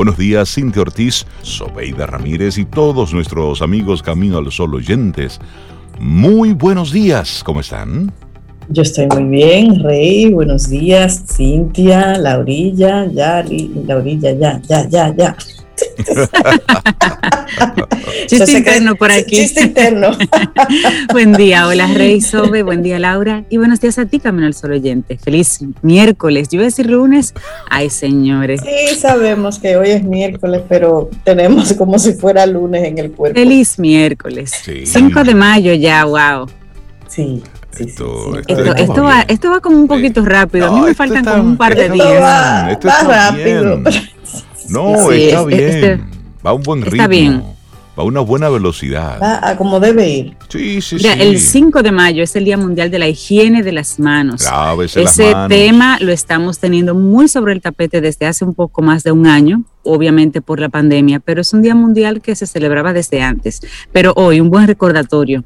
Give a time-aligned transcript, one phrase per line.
[0.00, 5.38] Buenos días, Cintia Ortiz, Sobeida Ramírez y todos nuestros amigos Camino al Sol oyentes.
[5.98, 8.10] Muy buenos días, ¿cómo están?
[8.70, 10.32] Yo estoy muy bien, Rey.
[10.32, 13.44] Buenos días, Cintia, Laurilla, ya,
[13.86, 15.36] Laurilla, ya, ya, ya, ya.
[18.26, 19.36] chiste interno por aquí.
[19.36, 20.10] Chiste interno.
[21.12, 24.54] buen día, hola Rey Sobe, buen día Laura y buenos días a ti Camino al
[24.54, 25.18] Sol oyente.
[25.18, 27.34] Feliz miércoles, yo iba a decir lunes,
[27.68, 28.60] ay señores.
[28.62, 33.38] Sí, sabemos que hoy es miércoles, pero tenemos como si fuera lunes en el cuerpo.
[33.38, 34.52] Feliz miércoles,
[34.84, 36.48] 5 de mayo ya, wow.
[37.08, 37.42] Sí.
[37.78, 40.66] esto, esto, va, esto, va, como un poquito rápido.
[40.66, 42.22] a mí me faltan como un par de días.
[42.22, 43.82] Va, va rápido.
[44.70, 45.60] No, está bien.
[45.60, 45.96] Este
[46.44, 46.96] va a un buen ritmo.
[46.96, 47.42] Está bien.
[47.98, 49.20] Va a una buena velocidad.
[49.20, 50.36] Va a como debe ir.
[50.48, 51.22] Sí, sí, Mira, sí.
[51.22, 54.44] El 5 de mayo es el Día Mundial de la Higiene de las Manos.
[54.44, 55.48] Lávese Ese las manos.
[55.48, 59.26] tema lo estamos teniendo muy sobre el tapete desde hace un poco más de un
[59.26, 63.60] año, obviamente por la pandemia, pero es un Día Mundial que se celebraba desde antes.
[63.92, 65.44] Pero hoy, un buen recordatorio,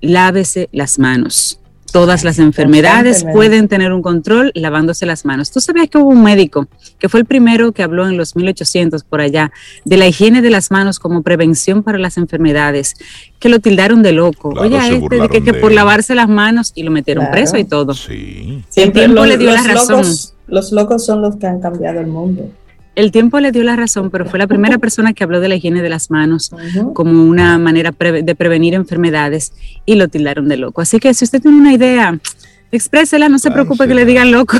[0.00, 1.58] lávese las manos.
[1.92, 5.50] Todas las enfermedades pueden tener un control lavándose las manos.
[5.50, 6.66] ¿Tú sabías que hubo un médico
[6.98, 9.52] que fue el primero que habló en los 1800 por allá
[9.84, 12.94] de la higiene de las manos como prevención para las enfermedades?
[13.38, 14.50] Que lo tildaron de loco.
[14.50, 17.32] Claro, Oye, este, de que, por lavarse las manos y lo metieron Claro.
[17.32, 17.94] preso y todo.
[17.94, 18.62] Sí.
[18.68, 20.02] Siempre tiempo los, le dio la razón.
[20.02, 22.50] Locos, los locos son los que han cambiado el mundo.
[22.98, 25.54] El tiempo le dio la razón, pero fue la primera persona que habló de la
[25.54, 26.50] higiene de las manos
[26.94, 29.52] como una manera pre- de prevenir enfermedades
[29.86, 30.80] y lo tildaron de loco.
[30.80, 32.18] Así que si usted tiene una idea,
[32.72, 34.56] exprésela, no se preocupe que le digan loco,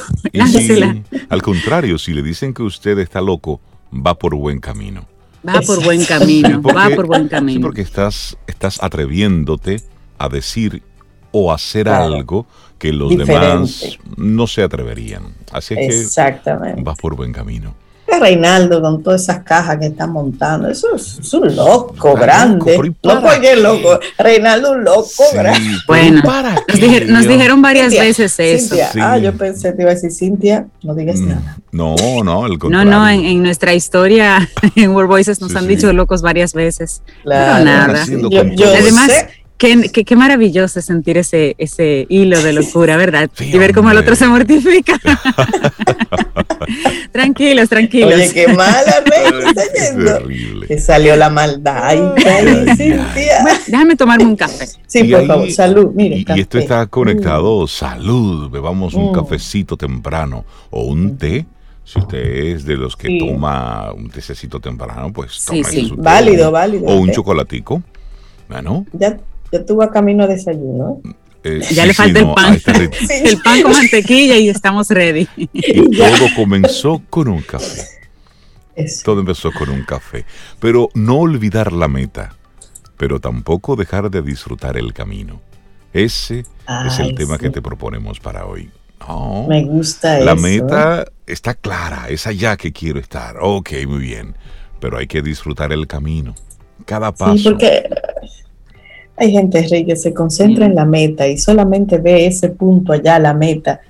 [0.47, 0.70] si-
[1.28, 3.61] al contrario, si le dicen que usted está loco,
[3.92, 5.05] va por buen camino.
[5.47, 7.61] Va por buen Sí, camino, porque- va por buen Sí, camino.
[7.61, 9.83] porque estás, estás atreviéndote
[10.17, 10.83] a decir
[11.33, 12.14] o hacer Claro.
[12.14, 12.47] algo
[12.78, 13.36] que los Diferente.
[13.41, 15.25] demás no se atreverían.
[15.50, 17.75] Así es que vas por buen camino.
[18.19, 22.64] Reinaldo con todas esas cajas que está montando, eso es, es un loco loco, grande.
[22.77, 23.56] pero ¿y para loco, ¿qué qué?
[23.56, 24.01] loco?
[24.19, 25.77] Reinaldo un loco Sí, grande.
[25.87, 26.75] Bueno, ¿para Nos, qué?
[26.77, 28.67] dije- nos dijeron varias Cintia, veces eso.
[28.68, 28.98] Cintia, Sí.
[29.02, 31.57] Ah, yo pensé, te iba a decir, Cintia, no digas Mm, nada.
[31.73, 32.91] No, no, No, contrario.
[32.91, 35.68] no, en, en nuestra historia en World Voices nos Sí, han sí.
[35.77, 37.02] dicho locos varias veces.
[37.23, 37.64] Claro.
[37.64, 38.05] nada.
[38.07, 38.68] Yo, yo.
[38.74, 43.29] Además, sé, Qué, qué, qué maravilloso es sentir ese, ese hilo de locura, ¿verdad?
[43.35, 44.98] Sí, y ver cómo el otro se mortifica.
[47.13, 48.14] tranquilos, tranquilos.
[48.14, 49.02] oye, qué mala,
[49.74, 50.67] terrible.
[50.67, 51.79] Que salió la maldad.
[51.83, 53.42] Ay, ay, Ay, Cintia.
[53.42, 54.67] Bueno, déjame tomarme un café.
[54.86, 55.91] Sí, Y por ahí- favor, salud.
[55.95, 59.14] Mire, Y, esto está conectado, salud, bebamos un Mm.
[59.14, 61.47] cafecito temprano o un té.
[61.85, 63.18] Si usted es de los que Sí.
[63.18, 65.89] toma un tececito temprano, pues Sí, tómese sí.
[65.89, 66.02] su té.
[66.02, 66.85] Válido, válido.
[66.86, 67.13] O un ¿eh?
[67.14, 67.83] chocolatico.
[68.48, 69.17] Bueno, Ya,
[69.53, 71.01] ya tuvo a camino a desayuno.
[71.45, 72.55] eh, Ya sí, le sí, falta el no, pan.
[72.55, 72.97] este ritmo.
[73.07, 73.14] Sí.
[73.25, 75.29] El pan con mantequilla y estamos ready.
[75.53, 77.83] Y todo comenzó con un café.
[78.75, 79.03] Eso.
[79.05, 80.25] Todo empezó con un café.
[80.61, 82.36] Pero no olvidar la meta,
[82.97, 85.41] pero tampoco dejar de disfrutar el camino.
[85.92, 87.42] Ese es el Ay, tema sí.
[87.42, 88.70] que te proponemos para hoy.
[89.01, 89.47] No.
[89.48, 90.42] Me gusta La eso.
[90.42, 93.36] meta está clara, es allá que quiero estar.
[93.41, 94.36] Ok, muy bien.
[94.80, 96.35] Pero hay que disfrutar el camino.
[96.85, 97.36] Cada paso.
[97.36, 97.89] Sí, porque
[99.18, 103.18] hay gente, Rey, que se concentra en la meta y solamente ve ese punto allá,
[103.18, 103.80] la meta.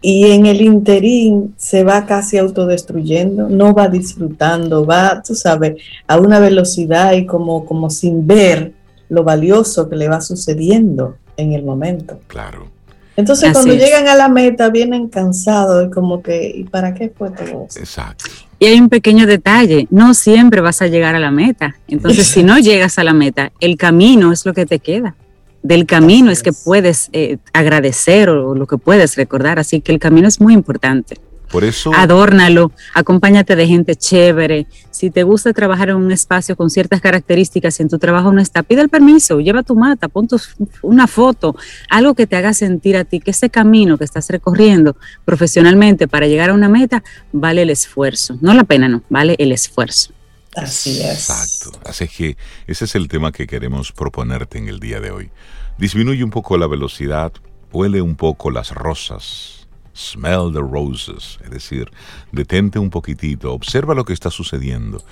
[0.00, 6.18] Y en el interín se va casi autodestruyendo, no va disfrutando, va, tú sabes, a
[6.18, 8.72] una velocidad y como, como sin ver
[9.08, 12.20] lo valioso que le va sucediendo en el momento.
[12.26, 12.68] Claro.
[13.16, 13.80] Entonces, Así cuando es.
[13.80, 17.78] llegan a la meta, vienen cansados y como que, ¿y para qué fue todo eso?
[17.78, 18.26] Exacto.
[18.58, 21.76] Y hay un pequeño detalle, no siempre vas a llegar a la meta.
[21.88, 25.14] Entonces, si no llegas a la meta, el camino es lo que te queda.
[25.62, 26.62] Del camino es que es.
[26.64, 29.58] puedes eh, agradecer o lo que puedes recordar.
[29.58, 31.16] Así que el camino es muy importante.
[31.50, 34.66] Por eso, Adórnalo, acompáñate de gente chévere.
[34.90, 38.40] Si te gusta trabajar en un espacio con ciertas características y en tu trabajo no
[38.40, 40.40] está, pide el permiso, lleva tu mata, pon tu-
[40.82, 41.54] una foto,
[41.88, 46.26] algo que te haga sentir a ti que ese camino que estás recorriendo profesionalmente para
[46.26, 48.36] llegar a una meta vale el esfuerzo.
[48.40, 50.12] No la pena, no, vale el esfuerzo.
[50.56, 51.28] Así es.
[51.30, 51.78] Exacto.
[51.88, 52.36] Así es que
[52.66, 55.30] ese es el tema que queremos proponerte en el día de hoy.
[55.78, 57.32] Disminuye un poco la velocidad,
[57.72, 59.65] huele un poco las rosas.
[59.96, 61.90] Smell the roses, es decir,
[62.32, 65.02] detente un poquitito, observa lo que está sucediendo.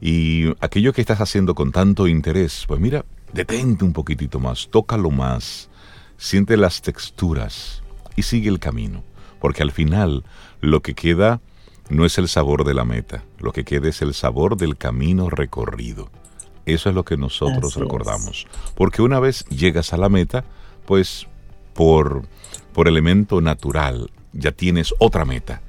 [0.00, 5.10] Y aquello que estás haciendo con tanto interés, pues mira, detente un poquitito más, tócalo
[5.10, 5.70] más,
[6.16, 7.82] siente las texturas
[8.16, 9.02] y sigue el camino.
[9.40, 10.24] Porque al final
[10.60, 11.40] lo que queda
[11.88, 15.30] no es el sabor de la meta, lo que queda es el sabor del camino
[15.30, 16.10] recorrido.
[16.66, 17.82] Eso es lo que nosotros Así es.
[17.82, 18.46] recordamos.
[18.74, 20.44] Porque una vez llegas a la meta,
[20.84, 21.26] pues
[21.72, 22.24] por,
[22.74, 25.62] por elemento natural ya tienes otra meta.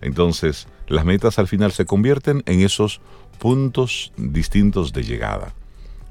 [0.00, 3.00] Entonces Las metas al final se convierten en esos
[3.38, 5.54] puntos distintos de llegada.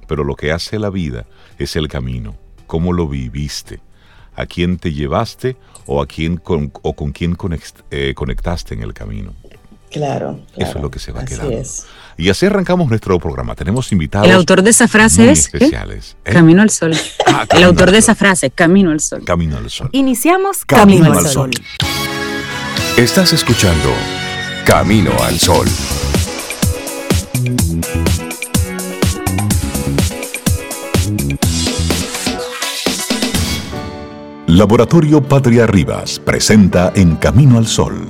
[0.07, 1.25] Pero lo que hace la vida
[1.57, 3.81] es el camino, cómo lo viviste,
[4.35, 5.57] a quién te llevaste
[5.88, 7.35] o, a quién con, o con quién
[7.89, 9.33] eh, conectaste en el camino.
[9.92, 11.48] Claro, Eso es lo que se va a quedar.
[12.18, 13.56] Y así arrancamos nuestro programa.
[13.56, 14.28] Tenemos invitados.
[14.28, 15.51] El autor de esa frase es.
[15.54, 16.18] Especiales.
[16.25, 16.34] ¿eh?
[16.34, 16.94] Camino al Sol.
[17.28, 19.24] Ah, el autor de esa frase, Camino al Sol.
[19.24, 19.89] Camino al Sol.
[19.92, 21.51] Iniciamos Camino, al Sol.
[22.98, 23.94] Estás escuchando
[24.66, 25.68] Camino al Sol.
[34.48, 38.10] Laboratorio Patria Rivas presenta En Camino al Sol,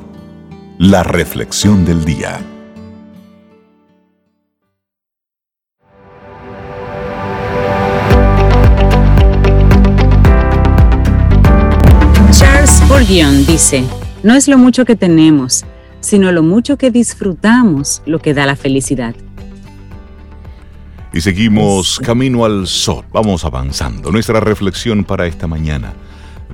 [0.80, 2.40] la reflexión del día.
[12.32, 13.84] Charles Spurgeon dice,
[14.22, 15.66] no es lo mucho que tenemos,
[16.00, 19.16] sino lo mucho que disfrutamos lo que da la felicidad.
[21.12, 23.04] Y seguimos camino al sol.
[23.12, 24.12] Vamos avanzando.
[24.12, 25.94] Nuestra reflexión para esta mañana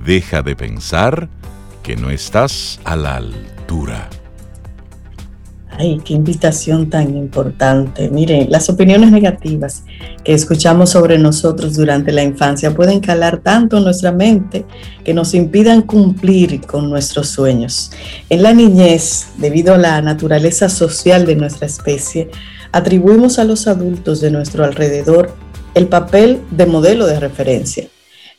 [0.06, 1.28] deja de pensar
[1.82, 3.53] que no estás a la altura.
[5.76, 8.10] Ay, qué invitación tan importante.
[8.10, 9.84] Mire, las opiniones negativas
[10.24, 14.66] que escuchamos sobre nosotros durante la infancia pueden calar tanto en nuestra mente
[15.04, 17.92] que nos impidan cumplir con nuestros sueños.
[18.30, 22.30] En la niñez, debido a la naturaleza social de nuestra especie,
[22.72, 25.34] atribuimos a los adultos de nuestro alrededor
[25.74, 27.88] el papel de modelo de referencia.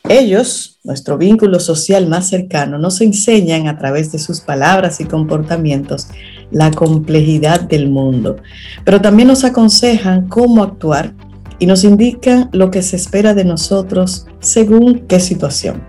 [0.07, 6.09] Ellos, nuestro vínculo social más cercano, nos enseñan a través de sus palabras y comportamientos
[6.51, 8.35] la complejidad del mundo,
[8.83, 11.15] pero también nos aconsejan cómo actuar
[11.57, 15.83] y nos indican lo que se espera de nosotros según qué situación.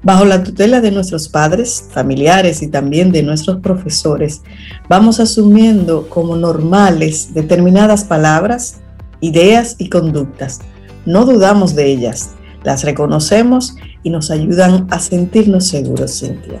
[0.00, 4.42] Bajo la tutela de nuestros padres, familiares y también de nuestros profesores,
[4.88, 8.76] vamos asumiendo como normales determinadas palabras,
[9.20, 10.60] ideas y conductas.
[11.04, 12.35] No dudamos de ellas,
[12.66, 16.60] las reconocemos y nos ayudan a sentirnos seguros, Cintia.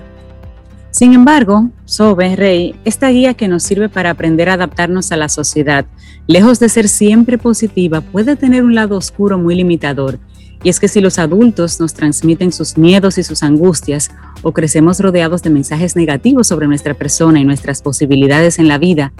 [0.92, 5.28] Sin embargo, Sobe, Rey, esta guía que nos sirve para aprender a adaptarnos a la
[5.28, 5.84] sociedad,
[6.28, 10.20] lejos de ser siempre positiva, puede tener un lado oscuro muy limitador.
[10.62, 14.12] Y es que si los adultos nos transmiten sus miedos y sus angustias,
[14.42, 19.12] o crecemos rodeados de mensajes negativos sobre nuestra persona y nuestras posibilidades en la vida,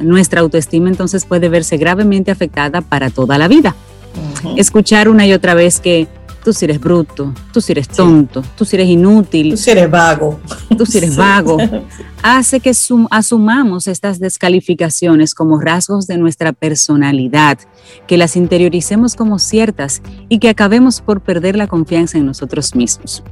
[0.00, 3.74] nuestra autoestima entonces puede verse gravemente afectada para toda la vida.
[4.56, 6.08] Escuchar una y otra vez que
[6.44, 9.50] tú si eres bruto, tú si eres tonto, tú si eres inútil.
[9.50, 10.40] Tú si eres vago.
[10.76, 11.58] Tú si eres vago.
[12.22, 12.72] Hace que
[13.10, 17.58] asumamos estas descalificaciones como rasgos de nuestra personalidad,
[18.06, 23.22] que las interioricemos como ciertas y que acabemos por perder la confianza en nosotros mismos.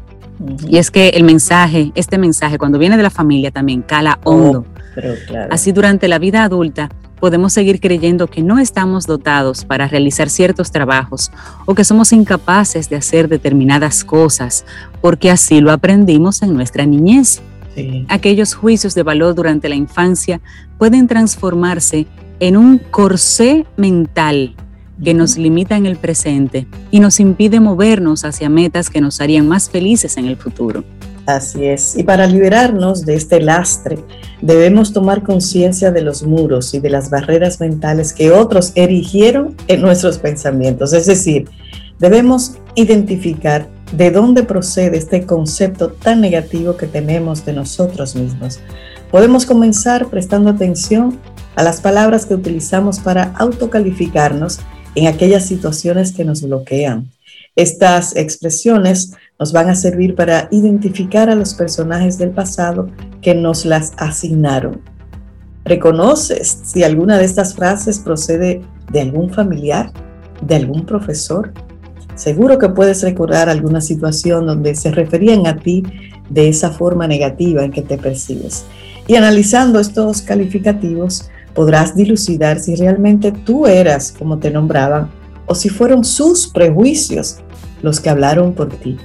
[0.68, 4.32] Y es que el mensaje, este mensaje, cuando viene de la familia también cala oh,
[4.32, 4.66] hondo.
[5.50, 6.88] Así durante la vida adulta
[7.20, 11.30] podemos seguir creyendo que no estamos dotados para realizar ciertos trabajos
[11.66, 14.64] o que somos incapaces de hacer determinadas cosas,
[15.00, 17.42] porque así lo aprendimos en nuestra niñez.
[18.08, 20.40] Aquellos juicios de valor durante la infancia
[20.78, 22.06] pueden transformarse
[22.40, 24.56] en un corsé mental
[25.02, 29.46] que nos limita en el presente y nos impide movernos hacia metas que nos harían
[29.46, 30.84] más felices en el futuro.
[31.28, 31.94] Así es.
[31.94, 33.98] Y para liberarnos de este lastre,
[34.40, 39.82] debemos tomar conciencia de los muros y de las barreras mentales que otros erigieron en
[39.82, 40.94] nuestros pensamientos.
[40.94, 41.46] Es decir,
[41.98, 48.60] debemos identificar de dónde procede este concepto tan negativo que tenemos de nosotros mismos.
[49.10, 51.18] Podemos comenzar prestando atención
[51.56, 54.60] a las palabras que utilizamos para autocalificarnos
[54.94, 57.10] en aquellas situaciones que nos bloquean.
[57.58, 62.88] Estas expresiones nos van a servir para identificar a los personajes del pasado
[63.20, 64.80] que nos las asignaron.
[65.64, 68.60] ¿Reconoces si alguna de estas frases procede
[68.92, 69.90] de algún familiar,
[70.40, 71.52] de algún profesor?
[72.14, 75.82] Seguro que puedes recordar alguna situación donde se referían a ti
[76.30, 78.66] de esa forma negativa en que te percibes.
[79.08, 85.10] Y analizando estos calificativos, podrás dilucidar si realmente tú eras como te nombraban
[85.46, 87.40] o si fueron sus prejuicios
[87.82, 88.96] los que hablaron por ti.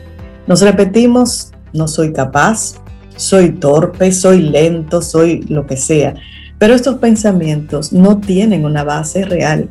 [0.47, 2.75] Nos repetimos, no soy capaz,
[3.15, 6.15] soy torpe, soy lento, soy lo que sea.
[6.57, 9.69] Pero estos pensamientos no tienen una base real.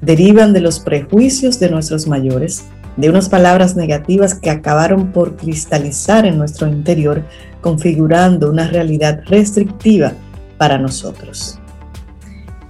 [0.00, 2.64] Derivan de los prejuicios de nuestros mayores,
[2.96, 7.24] de unas palabras negativas que acabaron por cristalizar en nuestro interior,
[7.60, 10.12] configurando una realidad restrictiva
[10.58, 11.58] para nosotros.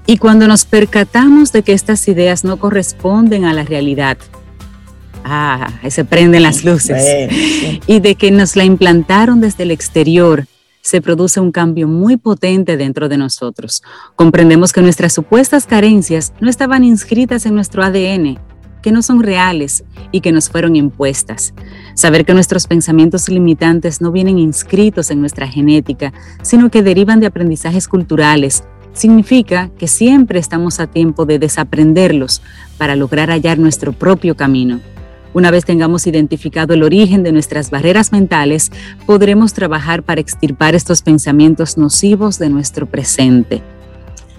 [0.07, 4.19] Y cuando nos percatamos de que estas ideas no corresponden a la realidad,
[5.25, 7.03] Ah, se prenden las luces.
[7.87, 10.47] Y de que nos la implantaron desde el exterior,
[10.83, 13.83] se produce un cambio muy potente dentro de nosotros.
[14.17, 18.39] Comprendemos que nuestras supuestas carencias no estaban inscritas en nuestro ADN,
[18.83, 21.55] que no son reales y que nos fueron impuestas.
[21.95, 26.13] Saber que nuestros pensamientos limitantes no vienen inscritos en nuestra genética,
[26.43, 32.43] sino que derivan de aprendizajes culturales, significa que siempre estamos a tiempo de desaprenderlos
[32.77, 34.81] para lograr hallar nuestro propio camino.
[35.35, 38.71] Una vez tengamos identificado el origen de nuestras barreras mentales,
[39.07, 43.63] podremos trabajar para extirpar estos pensamientos nocivos de nuestro presente.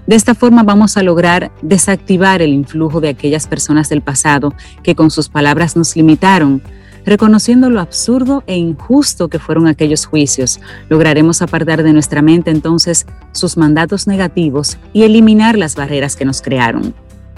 [0.05, 4.95] De esta forma vamos a lograr desactivar el influjo de aquellas personas del pasado que
[4.95, 6.61] con sus palabras nos limitaron.
[7.05, 10.59] Reconociendo lo absurdo e injusto que fueron aquellos juicios,
[10.89, 16.41] lograremos apartar de nuestra mente entonces sus mandatos negativos y eliminar las barreras que nos
[16.41, 16.93] crearon.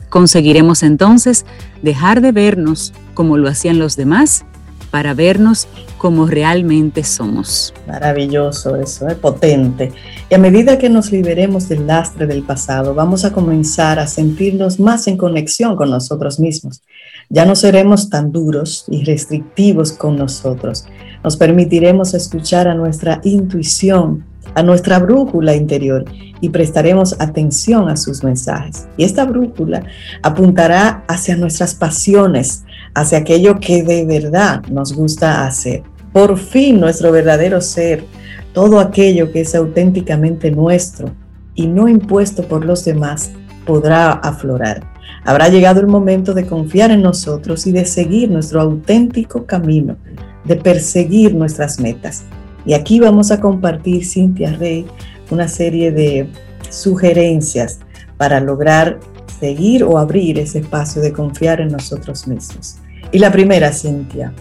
[0.10, 1.46] Conseguiremos entonces
[1.82, 4.46] dejar de vernos como lo hacían los demás
[4.92, 5.68] para vernos
[5.98, 7.74] como realmente somos.
[7.88, 9.92] Maravilloso eso, es potente.
[10.30, 14.80] Y a medida que nos liberemos del lastre del pasado, vamos a comenzar a sentirnos
[14.80, 16.82] más en conexión con nosotros mismos.
[17.30, 20.86] Ya no seremos tan duros y restrictivos con nosotros.
[21.24, 26.06] Nos permitiremos escuchar a nuestra intuición, a nuestra brújula interior
[26.40, 28.88] y prestaremos atención a sus mensajes.
[28.98, 29.84] Y esta brújula
[30.22, 32.65] apuntará hacia nuestras pasiones,
[32.96, 35.84] hacia aquello que de verdad nos gusta hacer.
[36.12, 38.06] Por fin nuestro verdadero ser,
[38.54, 41.12] todo aquello que es auténticamente nuestro
[41.54, 43.32] y no impuesto por los demás,
[43.66, 44.90] podrá aflorar.
[45.26, 49.98] Habrá llegado el momento de confiar en nosotros y de seguir nuestro auténtico camino,
[50.46, 52.24] de perseguir nuestras metas.
[52.66, 54.86] Y aquí vamos a compartir, Cintia Rey,
[55.32, 56.30] una serie de
[56.70, 57.80] sugerencias
[58.18, 59.00] para lograr
[59.40, 62.78] seguir o abrir ese espacio de confiar en nosotros mismos.
[63.12, 64.34] Y la primera, Cintia.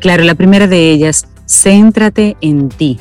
[0.00, 2.98] Claro, la primera de ellas, céntrate en ti.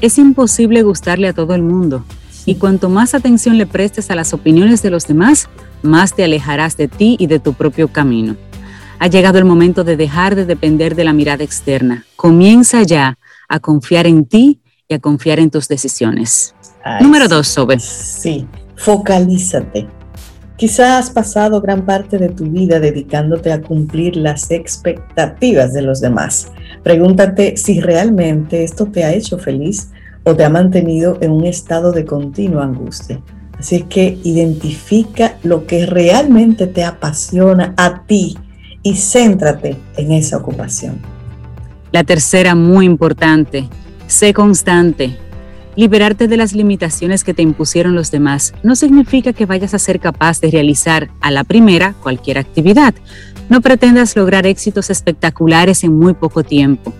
[0.00, 2.04] Es imposible gustarle a todo el mundo.
[2.46, 5.48] Y cuanto más atención le prestes a las opiniones de los demás,
[5.82, 8.36] más te alejarás de ti y de tu propio camino.
[8.98, 12.04] Ha llegado el momento de dejar de depender de la mirada externa.
[12.16, 16.54] Comienza ya a confiar en ti y a confiar en tus decisiones.
[17.00, 17.78] Número dos, Sobe.
[17.78, 18.46] Sí,
[18.76, 19.97] focalízate.
[20.58, 26.00] Quizás has pasado gran parte de tu vida dedicándote a cumplir las expectativas de los
[26.00, 26.50] demás.
[26.82, 29.90] Pregúntate si realmente esto te ha hecho feliz
[30.24, 33.20] o te ha mantenido en un estado de continua angustia.
[33.56, 38.36] Así que identifica lo que realmente te apasiona a ti
[38.82, 40.98] y céntrate en esa ocupación.
[41.92, 43.68] La tercera, muy importante,
[44.08, 45.16] sé constante.
[45.78, 50.00] Liberarte de las limitaciones que te impusieron los demás no significa que vayas a ser
[50.00, 52.96] capaz de realizar a la primera cualquier actividad.
[53.48, 56.92] No pretendas lograr éxitos espectaculares en muy poco tiempo.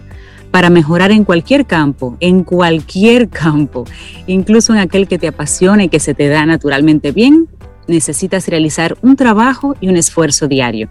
[0.52, 3.84] Para mejorar en cualquier campo, en cualquier campo,
[4.28, 7.48] incluso en aquel que te apasiona y que se te da naturalmente bien,
[7.88, 10.88] necesitas realizar un trabajo y un esfuerzo diario.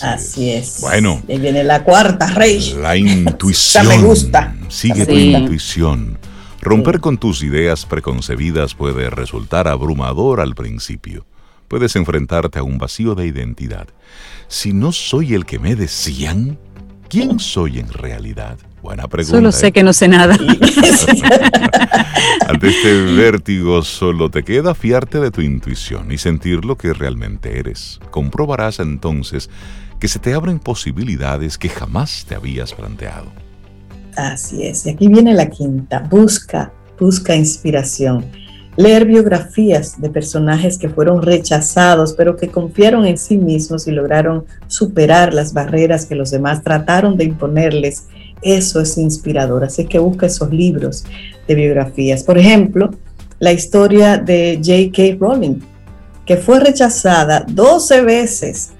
[0.00, 0.80] Así, es.
[0.80, 1.22] Bueno.
[1.28, 2.74] Ahí viene la cuarta, Rey.
[2.80, 3.86] La intuición.
[3.86, 4.56] me gusta.
[4.66, 6.18] Sigue tu intuición.
[6.64, 11.26] Romper con tus ideas preconcebidas puede resultar abrumador al principio.
[11.66, 13.88] Puedes enfrentarte a un vacío de identidad.
[14.46, 16.60] Si no soy el que me decían,
[17.08, 18.58] ¿quién soy en realidad?
[18.80, 19.38] Buena pregunta.
[19.38, 19.72] Solo sé ¿eh?
[19.72, 20.34] que no sé nada.
[22.46, 27.58] Ante este vértigo solo te queda fiarte de tu intuición y sentir lo que realmente
[27.58, 27.98] eres.
[28.12, 29.50] Comprobarás entonces
[29.98, 33.41] que se te abren posibilidades que jamás te habías planteado.
[34.16, 34.86] Así es.
[34.86, 36.00] Y aquí viene la quinta.
[36.10, 38.24] Busca, busca inspiración.
[38.76, 44.44] Leer biografías de personajes que fueron rechazados, pero que confiaron en sí mismos y lograron
[44.66, 48.06] superar las barreras que los demás trataron de imponerles
[48.42, 49.64] eso es inspirador.
[49.64, 51.04] Así que busca esos libros
[51.46, 52.24] de biografías.
[52.24, 52.90] Por ejemplo,
[53.38, 55.16] la historia de J.K.
[55.18, 55.60] Rowling,
[56.26, 58.70] que fue rechazada 12 veces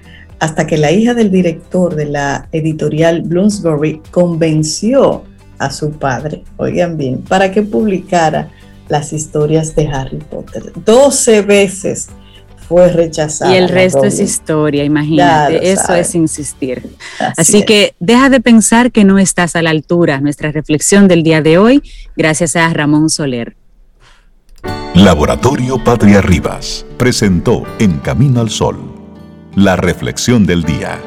[0.43, 5.23] hasta que la hija del director de la editorial Bloomsbury convenció
[5.57, 8.49] a su padre, oigan bien, para que publicara
[8.89, 10.73] las historias de Harry Potter.
[10.83, 12.09] 12 veces
[12.67, 13.53] fue rechazada.
[13.53, 15.71] Y el resto es historia, imagínate.
[15.71, 16.89] Eso es insistir.
[17.37, 20.19] Así, que deja de pensar que no estás a la altura.
[20.19, 21.81] Nuestra reflexión del día de hoy,
[22.17, 23.55] gracias a Ramón Soler.
[24.93, 28.92] Laboratorio Patria Rivas presentó En Camino al Sol,
[29.55, 30.99] la reflexión del día.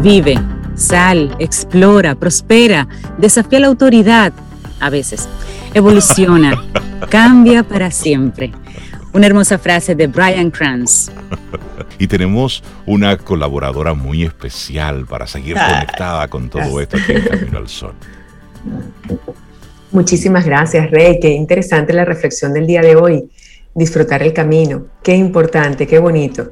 [0.00, 0.38] Vive,
[0.74, 4.32] sal, explora, prospera, desafía la autoridad,
[4.80, 5.28] a veces.
[5.74, 6.54] evoluciona,
[7.10, 8.52] cambia para siempre.
[9.12, 11.10] Una hermosa frase de Brian Kranz.
[12.00, 17.58] Y tenemos una colaboradora muy especial para seguir conectada con todo esto aquí en Camino
[17.58, 17.94] al Sol.
[19.90, 21.18] Muchísimas gracias, Rey.
[21.20, 23.30] Qué interesante la reflexión del día de hoy
[23.78, 24.86] disfrutar el camino.
[25.02, 26.50] Qué importante, qué bonito.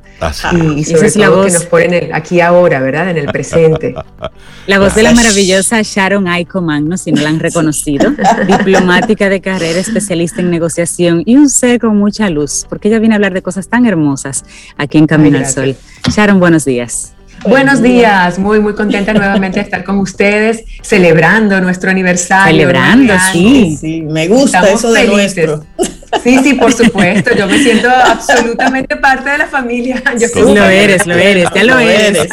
[0.76, 3.10] Y, sobre todo que nos ponen aquí ahora, ¿verdad?
[3.10, 3.94] En el presente.
[4.66, 6.96] La voz de la maravillosa Sharon Aikoman, ¿no?
[6.96, 8.12] si no la han reconocido,
[8.46, 13.14] diplomática de carrera, especialista en negociación y un ser con mucha luz, porque ella viene
[13.14, 14.44] a hablar de cosas tan hermosas
[14.76, 15.76] aquí en Camino al Sol.
[16.08, 17.15] Sharon, buenos días.
[17.48, 22.52] Buenos días, muy muy contenta nuevamente de estar con ustedes, celebrando nuestro aniversario.
[22.52, 23.76] Celebrando, sí.
[23.80, 24.02] sí.
[24.02, 25.64] Me gusta eso de nuestro.
[26.22, 27.34] Sí, sí, por supuesto.
[27.36, 30.02] Yo me siento absolutamente parte de la familia.
[30.34, 32.28] lo eres, lo eres, ya lo eres.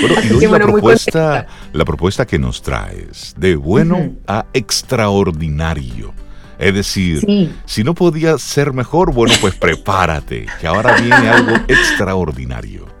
[0.00, 6.14] bueno, y la, propuesta, la propuesta que nos traes, de bueno a extraordinario.
[6.58, 12.91] Es decir, si no podía ser mejor, bueno, pues prepárate, que ahora viene algo extraordinario.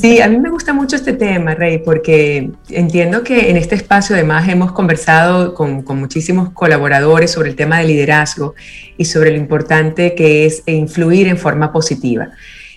[0.00, 4.16] Sí, a mí me gusta mucho este tema, Rey, porque entiendo que en este espacio
[4.16, 8.54] además hemos conversado con, muchísimos colaboradores sobre el tema de liderazgo
[8.96, 12.30] y sobre lo importante que es influir en forma positiva.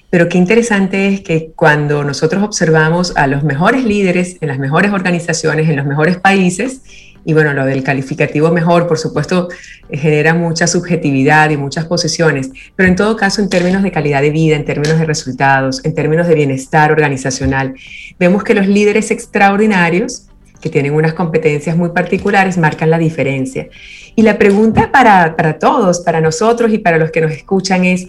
[0.10, 4.92] Pero qué interesante es que cuando nosotros observamos a los mejores líderes en las mejores
[4.92, 6.82] organizaciones, en los mejores países,
[7.26, 9.50] y bueno, lo del calificativo mejor, por supuesto,
[9.90, 14.22] eh, genera mucha subjetividad y muchas posiciones, pero en todo caso, en términos de calidad
[14.22, 17.74] de vida, en términos de resultados, en términos de bienestar organizacional,
[18.20, 20.28] vemos que los líderes extraordinarios,
[20.62, 23.68] que tienen unas competencias muy particulares, marcan la diferencia.
[24.16, 28.08] Y la pregunta para, para todos, para nosotros y para los que nos escuchan es,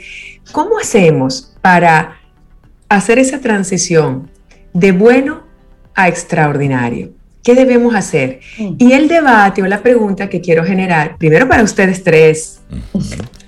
[0.52, 2.16] ¿cómo hacemos para
[2.88, 4.30] hacer esa transición
[4.72, 5.42] de bueno
[5.94, 7.17] a extraordinario?
[7.42, 8.40] ¿Qué debemos hacer?
[8.58, 8.74] Mm.
[8.78, 12.60] Y el debate o la pregunta que quiero generar, primero para ustedes tres,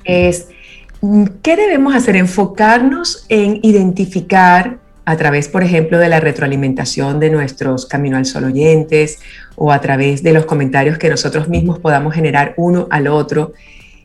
[0.05, 0.49] es,
[1.43, 2.17] ¿qué debemos hacer?
[2.17, 8.45] Enfocarnos en identificar a través, por ejemplo, de la retroalimentación de nuestros Camino al Sol
[8.45, 9.19] oyentes
[9.57, 13.53] o a través de los comentarios que nosotros mismos podamos generar uno al otro,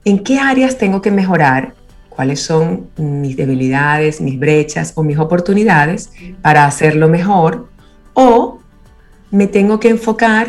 [0.03, 1.73] en qué áreas tengo que mejorar,
[2.09, 7.69] cuáles son mis debilidades, mis brechas o mis oportunidades para hacerlo mejor,
[8.13, 8.59] o
[9.31, 10.47] me tengo que enfocar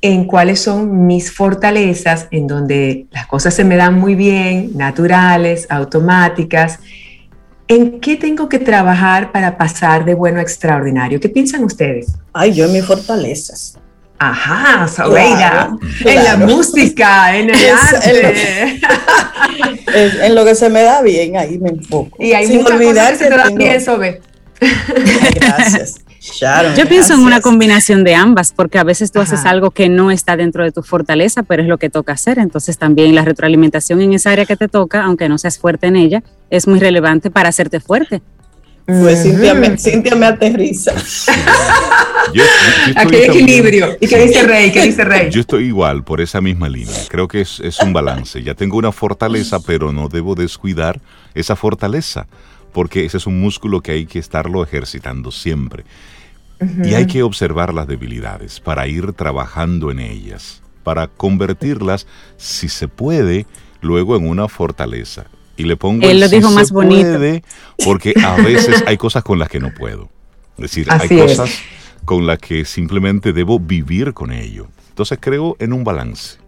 [0.00, 5.66] en cuáles son mis fortalezas, en donde las cosas se me dan muy bien, naturales,
[5.70, 6.78] automáticas.
[7.68, 11.18] ¿En qué tengo que trabajar para pasar de bueno a extraordinario?
[11.20, 12.16] ¿Qué piensan ustedes?
[12.34, 13.78] Ay, yo en mis fortalezas.
[14.18, 18.80] Ajá, Sobeida, en la música, en el arte.
[19.94, 22.16] En, lo que se me da bien, ahí me enfoco.
[22.18, 24.20] Y hay muchas cosas que se te dan bien, Sobe.
[25.34, 26.03] Gracias.
[26.76, 30.10] Yo pienso en una combinación de ambas, porque a veces tú haces algo que no
[30.10, 32.38] está dentro de tu fortaleza, pero es lo que toca hacer.
[32.38, 35.96] Entonces también la retroalimentación en esa área que te toca, aunque no seas fuerte en
[35.96, 38.22] ella, es muy relevante para hacerte fuerte.
[38.86, 40.92] Pues Cintia, me, aterriza.
[42.96, 43.96] Aquí hay equilibrio.
[43.98, 44.72] ¿Y qué dice Rey?
[44.72, 45.30] ¿Qué dice Rey?
[45.30, 47.00] Yo estoy igual por esa misma línea.
[47.08, 48.42] Creo que es, es un balance.
[48.42, 51.00] Ya tengo una fortaleza, pero no debo descuidar
[51.34, 52.26] esa fortaleza,
[52.74, 55.84] porque ese es un músculo que hay que estarlo ejercitando siempre.
[56.82, 62.06] Y hay que observar las debilidades para ir trabajando en ellas, para convertirlas,
[62.36, 63.46] si se puede,
[63.80, 65.26] luego en una fortaleza.
[65.56, 67.18] Y le pongo Él lo dijo más bonito.
[67.84, 70.08] porque a veces hay cosas con las que no puedo.
[70.56, 71.60] Es decir, hay cosas
[72.04, 74.68] con las que simplemente debo vivir con ello.
[74.88, 76.38] Entonces creo en un balance.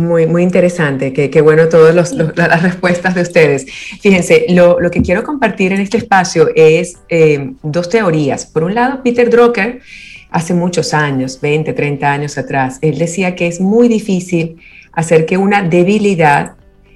[0.00, 3.66] Muy, muy interesante, qué bueno todas las respuestas de ustedes.
[4.00, 8.46] Fíjense, lo, que quiero compartir en este espacio es eh, dos teorías.
[8.46, 9.80] Por un lado, Peter Drucker,
[10.30, 14.56] hace muchos años, 20, 30 años atrás, él decía que es muy difícil
[14.92, 16.52] hacer que una debilidad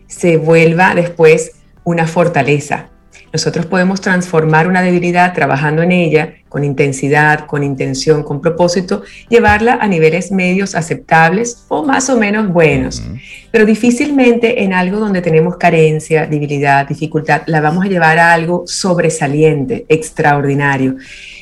[0.06, 1.52] se vuelva después
[1.84, 2.88] una fortaleza.
[3.34, 9.78] Nosotros podemos transformar una debilidad trabajando en ella con intensidad, con intención, con propósito, llevarla
[9.80, 13.02] a niveles medios aceptables o más o menos buenos.
[13.50, 18.62] Pero difícilmente en algo donde tenemos carencia, debilidad, dificultad, la vamos a llevar a algo
[18.68, 20.94] sobresaliente, extraordinario.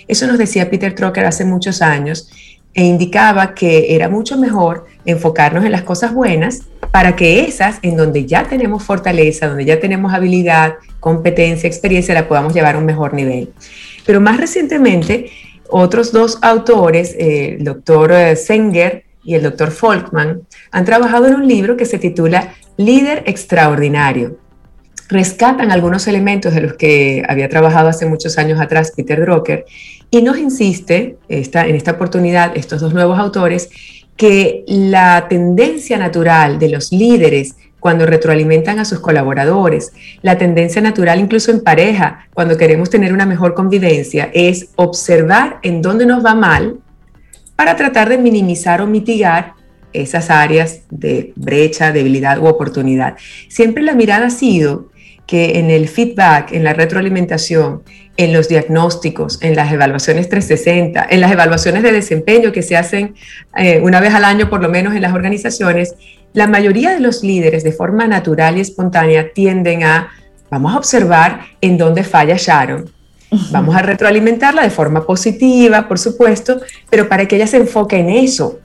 [0.08, 2.30] Eso nos decía Peter Trocker hace muchos años
[2.72, 7.96] e indicaba que era mucho mejor enfocarnos en las cosas buenas para que esas, en
[7.96, 12.84] donde ya tenemos fortaleza, donde ya tenemos habilidad, competencia, experiencia, la podamos llevar a un
[12.84, 13.52] mejor nivel.
[14.04, 15.30] Pero más recientemente,
[15.70, 21.34] otros dos autores, eh, el doctor eh, Senger y el doctor Folkman, han trabajado en
[21.34, 24.36] un libro que se titula Líder Extraordinario.
[25.08, 29.64] Rescatan algunos elementos de los que había trabajado hace muchos años atrás Peter Drucker
[30.10, 33.70] y nos insiste esta, en esta oportunidad estos dos nuevos autores
[34.16, 41.18] que la tendencia natural de los líderes cuando retroalimentan a sus colaboradores, la tendencia natural
[41.18, 46.36] incluso en pareja, cuando queremos tener una mejor convivencia, es observar en dónde nos va
[46.36, 46.78] mal
[47.56, 49.54] para tratar de minimizar o mitigar
[49.92, 53.16] esas áreas de brecha, debilidad u oportunidad.
[53.48, 54.91] Siempre la mirada ha sido
[55.32, 57.84] que en el feedback, en la retroalimentación,
[58.18, 63.14] en los diagnósticos, en las evaluaciones 360, en las evaluaciones de desempeño que se hacen
[63.56, 65.94] eh, una vez al año por lo menos en las organizaciones,
[66.34, 70.10] la mayoría de los líderes de forma natural y espontánea tienden a,
[70.50, 72.90] vamos a observar en dónde falla Sharon,
[73.50, 78.10] vamos a retroalimentarla de forma positiva, por supuesto, pero para que ella se enfoque en
[78.10, 78.58] eso,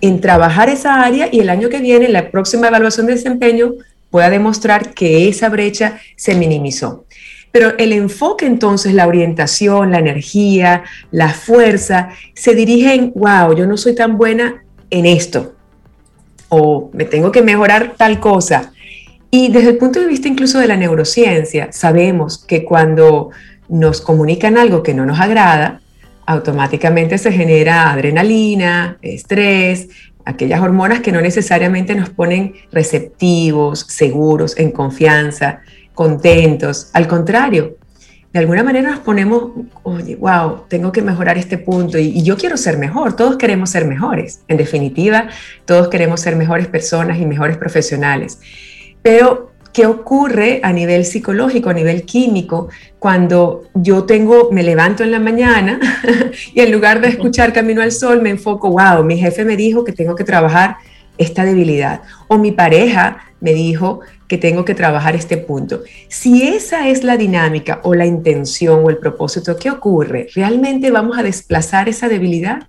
[0.00, 3.72] en trabajar esa área y el año que viene, en la próxima evaluación de desempeño,
[4.10, 7.04] pueda demostrar que esa brecha se minimizó.
[7.50, 13.76] Pero el enfoque entonces, la orientación, la energía, la fuerza, se dirigen, wow, yo no
[13.76, 15.54] soy tan buena en esto,
[16.48, 18.72] o me tengo que mejorar tal cosa.
[19.30, 23.30] Y desde el punto de vista incluso de la neurociencia, sabemos que cuando
[23.68, 25.80] nos comunican algo que no nos agrada,
[26.26, 29.88] automáticamente se genera adrenalina, estrés,
[30.28, 35.60] aquellas hormonas que no necesariamente nos ponen receptivos, seguros, en confianza,
[35.94, 36.90] contentos.
[36.92, 37.78] Al contrario,
[38.30, 39.52] de alguna manera nos ponemos,
[39.84, 43.86] oye, wow, tengo que mejorar este punto y, yo quiero ser mejor, todos queremos ser
[43.86, 45.28] mejores, en definitiva,
[45.64, 48.38] todos queremos ser mejores personas y mejores profesionales.
[49.00, 55.10] Pero, ¿qué ocurre a nivel psicológico, a nivel químico, cuando yo tengo, me levanto en
[55.10, 55.78] la mañana
[56.54, 59.84] y en lugar de escuchar Camino al Sol, me enfoco, wow, mi jefe me dijo
[59.84, 60.76] que tengo que trabajar
[61.16, 65.82] esta debilidad, o mi pareja me dijo que tengo que trabajar este punto.
[66.08, 70.28] Si esa es la dinámica o la intención o el propósito, ¿qué ocurre?
[70.34, 72.68] ¿Realmente vamos a desplazar esa debilidad?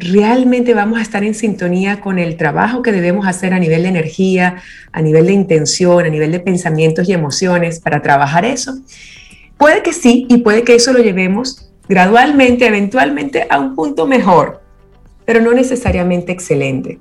[0.00, 3.88] ¿Realmente vamos a estar en sintonía con el trabajo que debemos hacer a nivel de
[3.88, 8.78] energía, a nivel de intención, a nivel de pensamientos y emociones para trabajar eso?
[9.56, 14.62] Puede que sí y puede que eso lo llevemos gradualmente, eventualmente a un punto mejor,
[15.24, 17.00] pero no necesariamente excelente.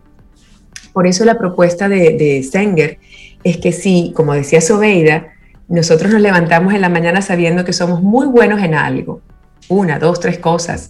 [0.92, 2.98] Por eso la propuesta de, de Stenger
[3.44, 5.28] es que si, como decía Sobeida,
[5.68, 9.22] nosotros nos levantamos en la mañana sabiendo que somos muy buenos en algo,
[9.70, 10.90] una, dos, tres cosas.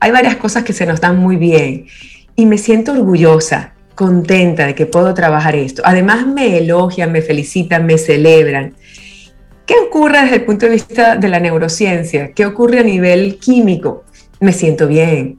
[0.00, 1.86] Hay varias cosas que se nos dan muy bien
[2.34, 5.82] y me siento orgullosa, contenta de que puedo trabajar esto.
[5.84, 8.74] Además me elogian, me felicitan, me celebran.
[9.66, 12.32] ¿Qué ocurre desde el punto de vista de la neurociencia?
[12.32, 14.04] ¿Qué ocurre a nivel químico?
[14.40, 15.38] Me siento bien,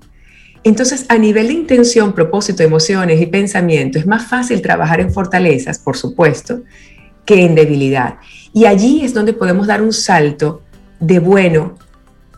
[0.64, 5.80] entonces, a nivel de intención, propósito, emociones y pensamiento, es más fácil trabajar en fortalezas,
[5.80, 6.62] por supuesto,
[7.26, 8.18] que en debilidad.
[8.54, 10.62] Y allí es donde podemos dar un salto
[11.00, 11.78] de bueno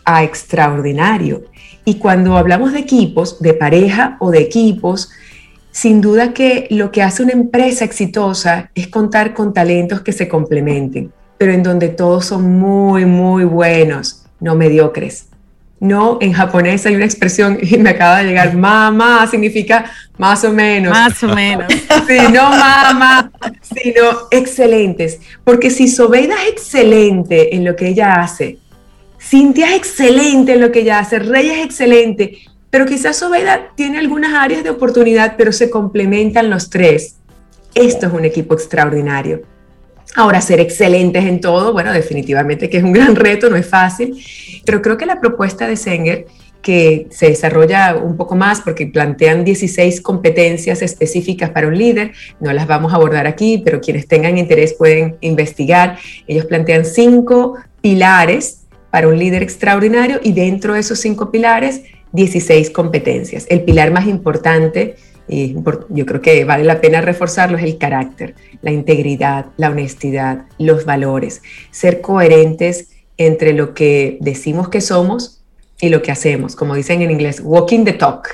[0.06, 1.44] a extraordinario.
[1.86, 5.10] Y cuando hablamos de equipos, de pareja o de equipos,
[5.72, 10.28] sin duda que lo que hace una empresa exitosa es contar con talentos que se
[10.28, 15.28] complementen, pero en donde todos son muy, muy buenos, no mediocres.
[15.80, 20.54] No, en japonés hay una expresión y me acaba de llegar, mamá significa más o
[20.54, 20.92] menos.
[20.94, 21.68] Más o menos.
[22.08, 25.20] Sí, no mamá, sino excelentes.
[25.44, 28.60] Porque si Sobeida es excelente en lo que ella hace,
[29.26, 33.98] Cintia es excelente en lo que ella hace, Rey es excelente, pero quizás Sobeida tiene
[33.98, 37.16] algunas áreas de oportunidad, pero se complementan los tres.
[37.74, 39.42] Esto es un equipo extraordinario.
[40.16, 44.24] Ahora, ser excelentes en todo, bueno, definitivamente que es un gran reto, no es fácil,
[44.66, 46.26] pero creo que la propuesta de Senger,
[46.62, 52.54] que se desarrolla un poco más porque plantean 16 competencias específicas para un líder, no
[52.54, 55.98] las vamos a abordar aquí, pero quienes tengan interés pueden investigar.
[56.28, 58.63] Ellos plantean cinco pilares
[58.94, 63.48] para un líder extraordinario y dentro de esos cinco pilares, 16 competencias.
[63.50, 65.56] El pilar más importante y
[65.90, 70.86] yo creo que vale la pena reforzarlo, es el carácter, la integridad, la honestidad, los
[70.86, 75.43] valores, ser coherentes entre lo que decimos que somos
[75.84, 78.30] y lo que hacemos, como dicen en inglés, walking the talk,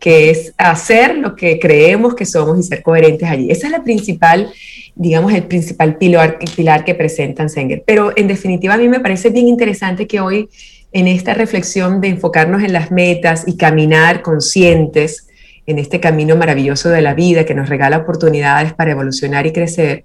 [0.00, 3.50] que es hacer lo que creemos que somos y ser coherentes allí.
[3.50, 4.50] Esa es la principal,
[4.94, 6.38] digamos, el principal pilar,
[6.86, 7.82] que presentan Senger.
[7.86, 10.48] Pero en definitiva a mí me parece bien interesante que hoy
[10.90, 15.28] en esta reflexión de enfocarnos en las metas y caminar conscientes,
[15.66, 20.04] en este camino maravilloso de la vida que nos regala oportunidades para evolucionar y crecer,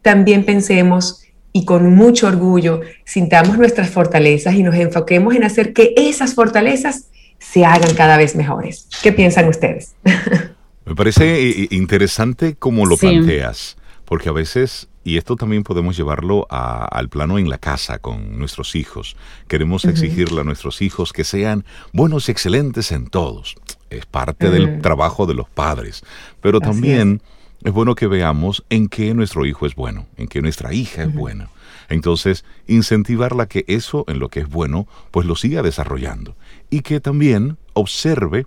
[0.00, 5.94] también pensemos y con mucho orgullo sintamos nuestras fortalezas y nos enfoquemos en hacer que
[5.96, 7.08] esas fortalezas
[7.38, 8.88] se hagan cada vez mejores.
[9.02, 9.94] ¿Qué piensan ustedes?
[10.84, 16.46] Me parece eh, interesante cómo lo planteas, porque a veces, y esto también podemos llevarlo
[16.50, 21.64] al plano en la casa con nuestros hijos, queremos exigirle a nuestros hijos que sean
[21.92, 23.56] buenos y excelentes en todos
[23.90, 24.82] es parte del Mm.
[24.82, 26.02] trabajo de los padres,
[26.40, 27.39] pero Así también es.
[27.62, 31.50] Bueno que veamos en qué nuestro hijo es bueno, en qué nuestra hija es buena.
[31.88, 36.36] Entonces, incentivarla que eso en lo que es bueno, pues lo siga desarrollando
[36.70, 38.46] y que también observe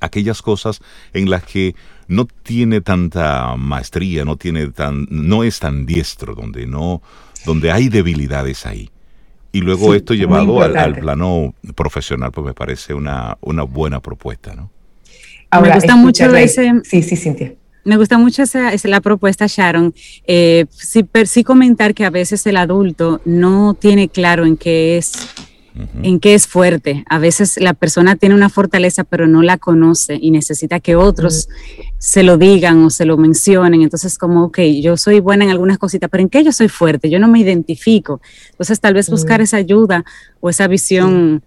[0.00, 0.80] aquellas cosas
[1.12, 1.74] en las que
[2.08, 7.00] no tiene tanta maestría, no tiene tan, no es tan diestro, donde no,
[7.46, 8.90] donde hay debilidades ahí.
[9.52, 14.54] Y luego Sí, esto llevado al, plano profesional, pues me parece una, una buena propuesta,
[14.54, 14.70] ¿no?
[15.60, 17.54] Me gusta mucho ese- Sí, sí, Cintia.
[17.84, 19.92] Me gusta mucho esa, esa- la propuesta, Sharon.
[20.26, 24.98] Eh, sí, per- sí comentar que a veces el adulto no tiene claro en qué
[24.98, 25.12] es
[26.02, 27.02] en qué es fuerte.
[27.08, 31.48] A veces la persona tiene una fortaleza pero no la conoce y necesita que otros
[31.96, 33.80] se lo digan o se lo mencionen.
[33.80, 37.08] Entonces como, ok, yo soy buena en algunas cositas, pero ¿en qué yo soy fuerte?
[37.08, 38.20] Yo no me identifico.
[38.50, 40.04] Entonces tal vez buscar esa ayuda
[40.40, 41.42] o esa visión,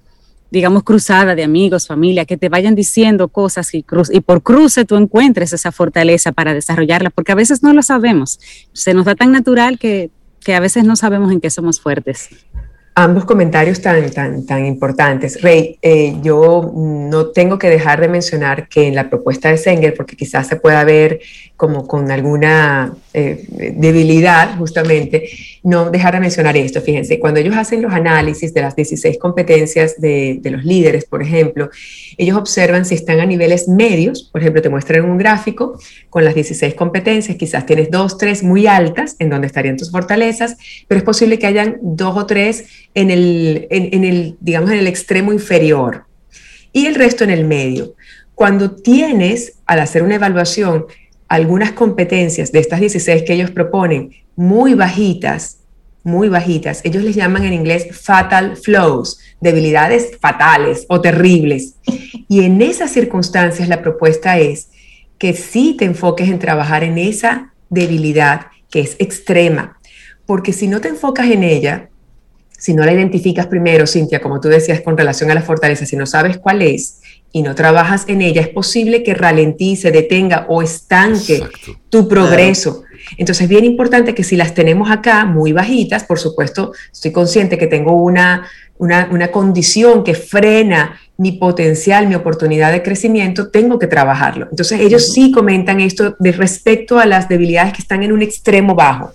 [0.56, 4.86] digamos, cruzada de amigos, familia, que te vayan diciendo cosas y, cruz y por cruce
[4.86, 8.39] tú encuentres esa fortaleza para desarrollarla, porque a veces no lo sabemos.
[8.72, 12.30] Se nos da tan natural que, que a veces no sabemos en qué somos fuertes.
[12.96, 15.41] ambos comentarios tan, tan, tan importantes.
[15.41, 19.94] Rey, eh, yo no tengo que dejar de mencionar que en la propuesta de Senger,
[19.94, 21.20] porque quizás se pueda ver
[21.58, 23.45] como con alguna eh,
[23.78, 25.30] debilidad justamente,
[25.63, 26.82] no dejar de mencionar esto.
[26.82, 31.69] Fíjense, cuando ellos hacen los análisis de las 16 competencias de, los líderes, por ejemplo,
[32.17, 36.36] ellos observan si están a niveles medios, por ejemplo, te muestran un gráfico con las
[36.36, 40.58] 16 competencias, quizás tienes dos, tres muy altas, en donde estarían tus fortalezas,
[40.89, 44.88] pero es posible que hayan dos o tres en el, en el, digamos, en el
[44.88, 46.04] extremo inferior
[46.73, 47.95] y el resto en el medio.
[48.34, 50.86] Cuando tienes, al hacer una evaluación,
[51.28, 55.60] algunas competencias de estas 16 que ellos proponen muy bajitas,
[56.04, 61.76] muy bajitas, ellos les llaman en inglés fatal flows, debilidades fatales o terribles.
[62.28, 64.70] Y en esas circunstancias la propuesta es
[65.18, 69.80] que sí te enfoques en trabajar en esa debilidad que es extrema,
[70.26, 71.90] porque si no te enfocas en ella,
[72.58, 75.96] si no la identificas primero, Cintia, como tú decías con relación a la fortaleza, si
[75.96, 77.02] no sabes cuál es
[77.36, 81.78] y no trabajas en ella, es posible que ralentice, detenga o estanque Exacto.
[81.89, 82.84] tu progreso.
[83.17, 87.58] Entonces es bien importante que si las tenemos acá muy bajitas, por supuesto, estoy consciente
[87.58, 93.80] que tengo una, una, una condición que frena mi potencial, mi oportunidad de crecimiento, tengo
[93.80, 94.48] que trabajarlo.
[94.50, 98.76] Entonces ellos sí comentan esto de respecto a las debilidades que están en un extremo
[98.76, 99.12] bajo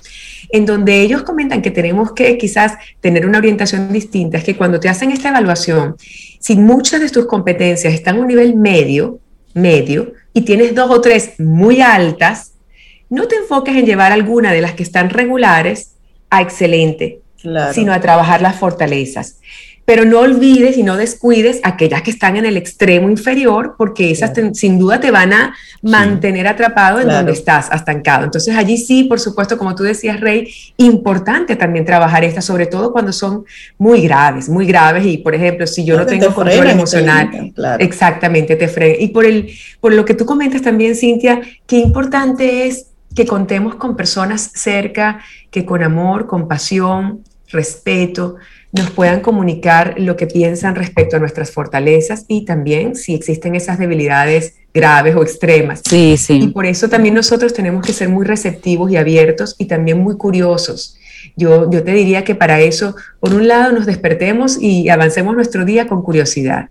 [0.52, 4.80] en donde ellos comentan que tenemos que quizás tener una orientación distinta, es que cuando
[4.80, 5.96] te hacen esta evaluación,
[6.40, 9.20] si muchas de tus competencias están a un nivel medio,
[9.54, 12.52] medio, y tienes dos o tres muy altas,
[13.08, 15.92] no te enfoques en llevar alguna de las que están regulares
[16.30, 17.72] a excelente, Claro.
[17.72, 19.38] sino a trabajar las fortalezas.
[19.90, 24.32] Pero no olvides y no descuides aquellas que están en el extremo inferior, porque esas
[24.32, 27.16] te- sin duda te van a mantener atrapado en Claro.
[27.18, 28.22] donde estás, estancado.
[28.24, 32.92] Entonces allí sí, por supuesto, como tú decías, Rey, importante también trabajar estas, sobre todo
[32.92, 33.44] cuando son
[33.78, 35.04] muy graves, muy graves.
[35.06, 37.82] Y por ejemplo, si yo no tengo te control emocional, claro.
[37.82, 38.94] Exactamente, te frena.
[39.00, 39.50] Y por, el,
[39.80, 45.18] por lo que tú comentas también, Cintia, qué importante es que contemos con personas cerca
[45.50, 48.36] que con amor, compasión, respeto,
[48.72, 53.78] nos puedan comunicar lo que piensan respecto a nuestras fortalezas y también si existen esas
[53.78, 55.82] debilidades graves o extremas.
[55.88, 56.46] Sí, Y sí.
[56.54, 60.96] por eso también nosotros tenemos que ser muy receptivos y abiertos y también muy curiosos.
[61.36, 65.64] Yo, yo te diría que para eso, por un lado, nos despertemos y avancemos nuestro
[65.64, 66.68] día con curiosidad.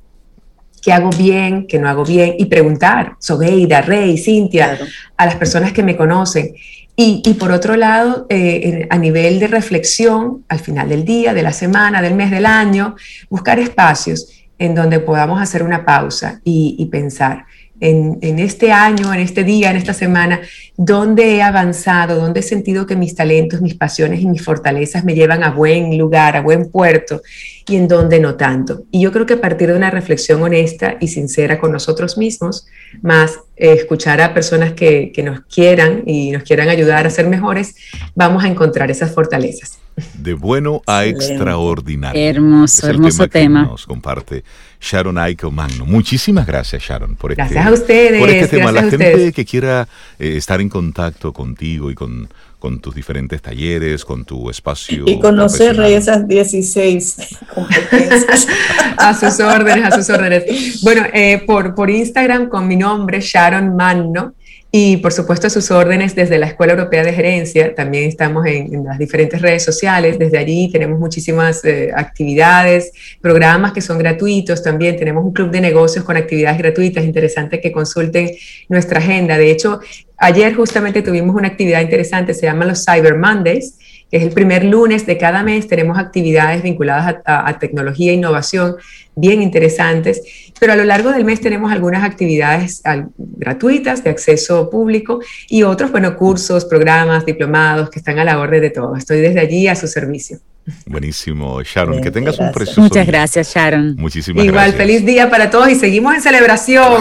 [0.81, 1.67] ¿Qué hago bien?
[1.67, 2.35] ¿Qué no hago bien?
[2.38, 4.85] Y preguntar, Sobeida, Rey, Cintia, Claro.
[5.17, 6.53] a las personas que me conocen.
[7.01, 11.53] Y, por otro lado, eh, a nivel de reflexión, al final del día, de la
[11.53, 12.97] semana, del mes, del año,
[13.29, 17.45] buscar espacios en donde podamos hacer una pausa y, pensar
[17.79, 20.41] en, en este año, en este día, en esta semana,
[20.75, 25.15] dónde he avanzado, dónde he sentido que mis talentos, mis pasiones y mis fortalezas me
[25.15, 27.21] llevan a buen lugar, a buen puerto
[27.69, 28.84] y en dónde no tanto.
[28.91, 32.65] Y yo creo que a partir de una reflexión honesta y sincera con nosotros mismos,
[33.01, 37.27] más eh, escuchar a personas que, que nos quieran y nos quieran ayudar a ser
[37.27, 37.75] mejores,
[38.15, 39.77] vamos a encontrar esas fortalezas.
[40.17, 41.34] De bueno a Excelente.
[41.36, 42.29] extraordinario.
[42.29, 43.63] Hermoso, Es hermoso tema.
[43.63, 44.43] nos comparte
[44.79, 45.86] Sharon Aiko Magno.
[45.86, 48.71] Muchísimas gracias, Sharon, por este, Gracias a ustedes, por este tema.
[48.71, 52.29] La gente que quiera eh, estar en contacto contigo y con,
[52.60, 55.06] con tus diferentes talleres, con tu espacio.
[55.08, 57.17] Y conocer esas 16
[57.56, 58.48] competencias.
[58.98, 60.82] A sus órdenes, a sus órdenes.
[60.84, 64.34] Bueno, eh, por, por Instagram con mi nombre, Sharon Manno,
[64.72, 68.84] Y por supuesto a sus órdenes desde la Escuela Europea de Gerencia, también estamos en,
[68.84, 72.91] las diferentes redes sociales, desde allí tenemos muchísimas eh, actividades,
[73.22, 77.72] programas que son gratuitos también, tenemos un club de negocios con actividades gratuitas, interesante que
[77.72, 78.30] consulten
[78.67, 79.38] nuestra agenda.
[79.38, 79.80] De hecho,
[80.19, 83.77] ayer justamente tuvimos una actividad interesante, se llama los Cyber Mondays,
[84.10, 88.75] que es el primer lunes de cada mes, tenemos actividades vinculadas a, tecnología e innovación
[89.15, 90.21] bien interesantes,
[90.60, 92.82] pero a lo largo del mes tenemos algunas actividades
[93.17, 98.62] gratuitas de acceso público y otros, bueno, cursos, programas, diplomados que están a la orden
[98.62, 98.97] de todos.
[98.97, 100.39] Estoy desde allí a su servicio.
[100.86, 102.01] Buenísimo, Sharon.
[102.01, 103.95] que tengas un precioso Muchas gracias, Sharon.
[103.97, 104.77] Muchísimas Igual, gracias.
[104.77, 106.93] feliz día para todos y seguimos en celebración.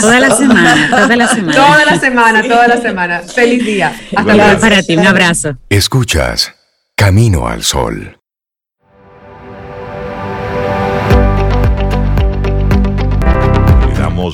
[0.00, 1.52] Toda la semana, toda la semana.
[1.54, 3.20] Toda la semana, toda la semana.
[3.20, 3.94] Feliz día.
[4.14, 4.60] Hasta luego.
[4.60, 5.56] Para ti, un abrazo.
[5.68, 6.54] Escuchas
[6.94, 8.15] Camino al Sol.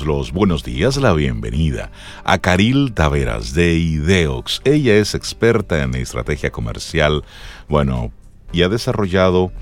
[0.00, 1.90] Los buenos días, la bienvenida
[2.24, 4.62] a Caril Taveras de Ideox.
[4.64, 7.24] Ella es experta en estrategia comercial,
[7.68, 8.10] bueno,
[8.52, 9.52] y ha desarrollado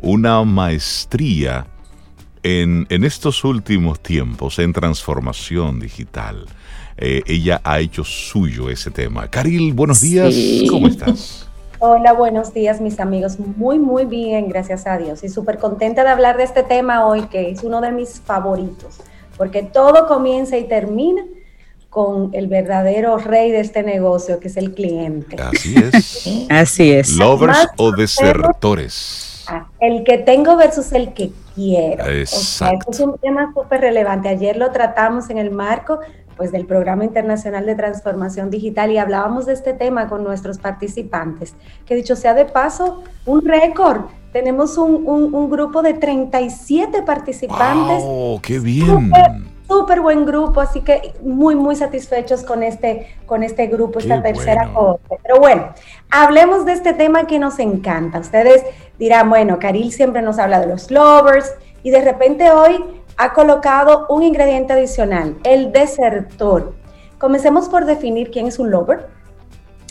[0.00, 1.68] una maestría
[2.42, 6.46] en, en estos últimos tiempos en transformación digital.
[6.96, 9.30] Eh, ella ha hecho suyo ese tema.
[9.30, 10.34] Caril, buenos días,
[10.68, 11.48] ¿cómo estás?
[11.78, 13.38] Hola, buenos días mis amigos.
[13.38, 15.22] Muy, muy bien, gracias a Dios.
[15.22, 18.98] Y súper contenta de hablar de este tema hoy, que es uno de mis favoritos
[19.36, 21.24] porque todo comienza y termina
[21.90, 25.36] con el verdadero rey de este negocio, que es el cliente.
[25.40, 26.46] Así es.
[26.50, 27.12] Así es.
[27.16, 29.46] Lovers o desertores.
[29.48, 32.04] Ah, el que tengo versus el que quiero.
[32.06, 32.90] Exacto.
[32.90, 34.28] es un tema súper relevante.
[34.28, 36.00] Ayer lo tratamos en el marco
[36.36, 41.54] pues, del Programa Internacional de Transformación Digital y hablábamos de este tema con nuestros participantes,
[41.86, 44.02] que dicho sea de paso, un récord
[44.36, 48.02] tenemos un, grupo de 37 participantes.
[48.04, 49.10] ¡Oh, qué bien!
[49.66, 54.74] Súper buen grupo, así que muy, muy satisfechos con este, con este grupo, esta tercera
[54.74, 55.18] corte.
[55.22, 55.70] Pero bueno,
[56.10, 58.18] hablemos de este tema que nos encanta.
[58.18, 58.62] Ustedes
[58.98, 62.84] dirán, bueno, Caril siempre nos habla de los lovers y de repente hoy
[63.16, 66.74] ha colocado un ingrediente adicional, el desertor.
[67.16, 69.08] Comencemos por definir quién es un lover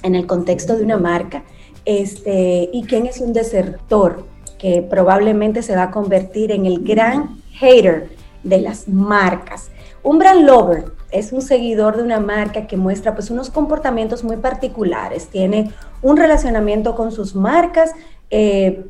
[0.03, 1.43] en el contexto de una marca
[1.83, 7.37] este, y quién es un desertor que probablemente se va a convertir en el gran
[7.53, 8.09] hater
[8.43, 9.69] de las marcas.
[10.03, 14.37] Un brand lover es un seguidor de una marca que muestra pues unos comportamientos muy
[14.37, 17.91] particulares, tiene un relacionamiento con sus marcas
[18.29, 18.85] eh,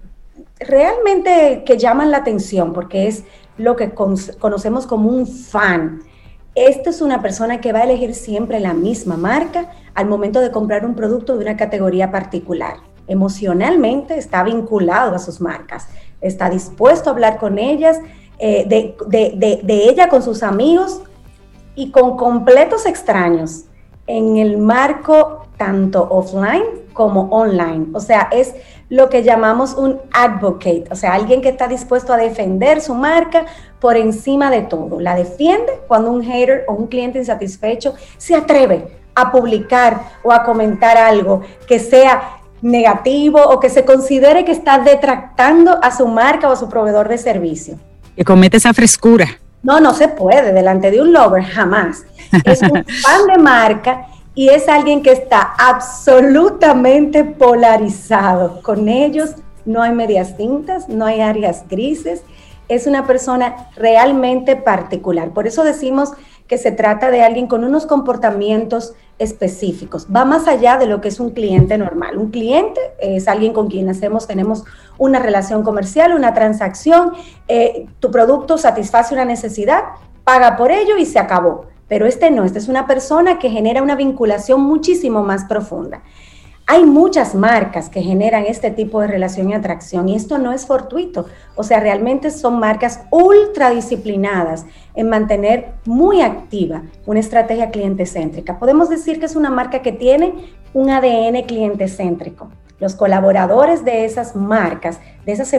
[0.60, 3.24] realmente que llaman la atención porque es
[3.58, 6.02] lo que conocemos como un fan.
[6.56, 10.52] Esta es una persona que va a elegir siempre la misma marca al momento de
[10.52, 15.88] comprar un producto de una categoría particular emocionalmente está vinculado a sus marcas,
[16.22, 18.00] está dispuesto a hablar con ellas,
[18.38, 21.02] eh, de, ella con sus amigos
[21.76, 23.66] y con completos extraños
[24.08, 26.64] en el marco tanto offline
[26.94, 27.88] como online.
[27.94, 28.54] O sea, es
[28.90, 33.46] lo que llamamos un advocate, o sea, alguien que está dispuesto a defender su marca
[33.80, 35.00] por encima de todo.
[35.00, 40.44] La defiende cuando un hater o un cliente insatisfecho se atreve a publicar o a
[40.44, 46.50] comentar algo que sea negativo o que se considere que está detractando a su marca
[46.50, 47.78] o a su proveedor de servicio.
[48.16, 49.28] Que comete esa frescura.
[49.62, 52.06] No, no se puede delante de un lover, jamás.
[52.44, 58.62] Es un fan de marca y es alguien que está absolutamente polarizado.
[58.64, 62.24] Con ellos no hay medias tintas, no hay áreas grises.
[62.68, 65.30] Es una persona realmente particular.
[65.30, 66.14] Por eso decimos
[66.48, 70.08] que se trata de alguien con unos comportamientos específicos.
[70.14, 72.18] Va más allá de lo que es un cliente normal.
[72.18, 74.64] Un cliente es alguien con quien hacemos, tenemos
[74.98, 77.14] una relación comercial, una transacción,
[77.48, 79.84] eh, tu producto satisface una necesidad,
[80.24, 81.66] paga por ello y se acabó.
[81.88, 86.02] Pero este no, esta es una persona que genera una vinculación muchísimo más profunda.
[86.68, 90.66] Hay muchas marcas que generan este tipo de relación y atracción y esto no es
[90.66, 91.28] fortuito.
[91.56, 98.58] O sea, realmente son marcas ultra disciplinadas en mantener muy activa una estrategia cliente céntrica.
[98.58, 102.50] Podemos decir que es una marca que tiene un ADN cliente céntrico.
[102.80, 105.54] Los colaboradores de esas marcas, de esas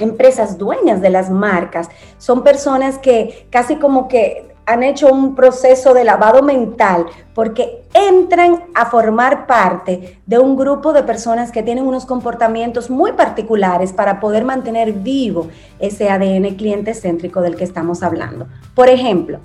[0.00, 5.94] empresas dueñas de las marcas, son personas que casi como que han hecho un proceso
[5.94, 11.86] de lavado mental porque entran a formar parte de un grupo de personas que tienen
[11.86, 15.48] unos comportamientos muy particulares para poder mantener vivo
[15.78, 18.48] ese ADN cliente céntrico del que estamos hablando.
[18.74, 19.38] Por ejemplo,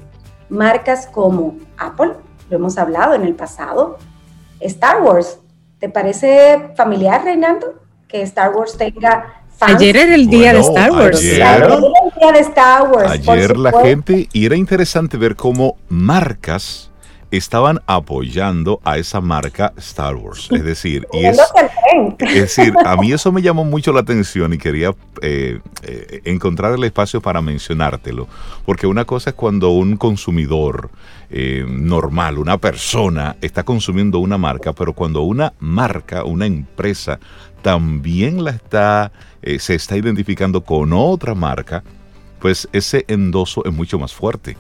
[0.50, 2.14] marcas como Apple,
[2.50, 3.98] lo hemos hablado en el pasado,
[4.60, 5.40] Star Wars,
[5.80, 7.76] ¿te parece familiar, Reinaldo?
[8.08, 11.20] Que Star Wars tenga Ayer era el día de Star Wars.
[11.20, 13.12] Ayer, era el día de Star Wars.
[13.12, 16.92] Ayer la gente, y era interesante ver cómo marcas
[17.32, 20.50] estaban apoyando a esa marca Star Wars.
[20.52, 21.40] Es decir, y es,
[22.20, 26.74] es decir, a mí eso me llamó mucho la atención y quería eh, eh, encontrar
[26.74, 28.28] el espacio para mencionártelo.
[28.66, 30.92] Porque una cosa es cuando un consumidor
[31.30, 37.18] eh, normal, una persona, está consumiendo una marca, pero cuando una marca, una empresa,
[37.62, 39.12] también la está,
[39.60, 41.84] se está identificando con otra marca,
[42.42, 44.58] pues ese endoso es mucho más fuerte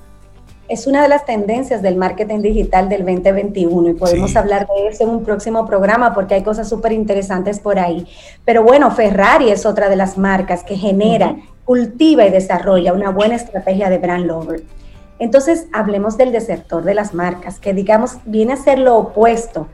[0.71, 5.03] es una de las tendencias del marketing digital del 2021 y podemos hablar de eso
[5.03, 8.07] en un próximo programa porque hay cosas súper interesantes por ahí.
[8.45, 13.35] Pero bueno, Ferrari es otra de las marcas que genera, cultiva y desarrolla una buena
[13.35, 14.63] estrategia de brand lover.
[15.19, 19.67] Entonces, hablemos del desertor de las marcas, que digamos viene a ser lo opuesto.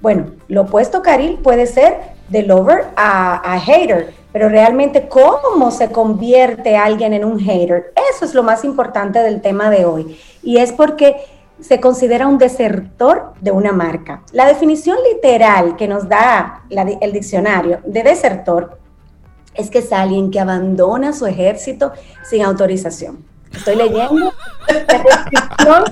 [0.00, 1.96] Bueno, lo opuesto, Caril, puede ser
[2.28, 8.24] de lover a, a hater, pero realmente cómo se convierte alguien en un hater, eso
[8.24, 10.18] es lo más importante del tema de hoy.
[10.42, 11.18] Y es porque
[11.60, 14.24] se considera un desertor de una marca.
[14.32, 18.76] La definición literal que nos da el diccionario de desertor
[19.54, 21.92] es que es alguien que abandona su ejército
[22.28, 23.24] sin autorización.
[23.52, 24.32] Estoy leyendo
[24.66, 25.84] la descripción,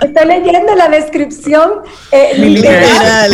[0.00, 1.70] estoy leyendo la descripción
[2.12, 3.30] eh, literal,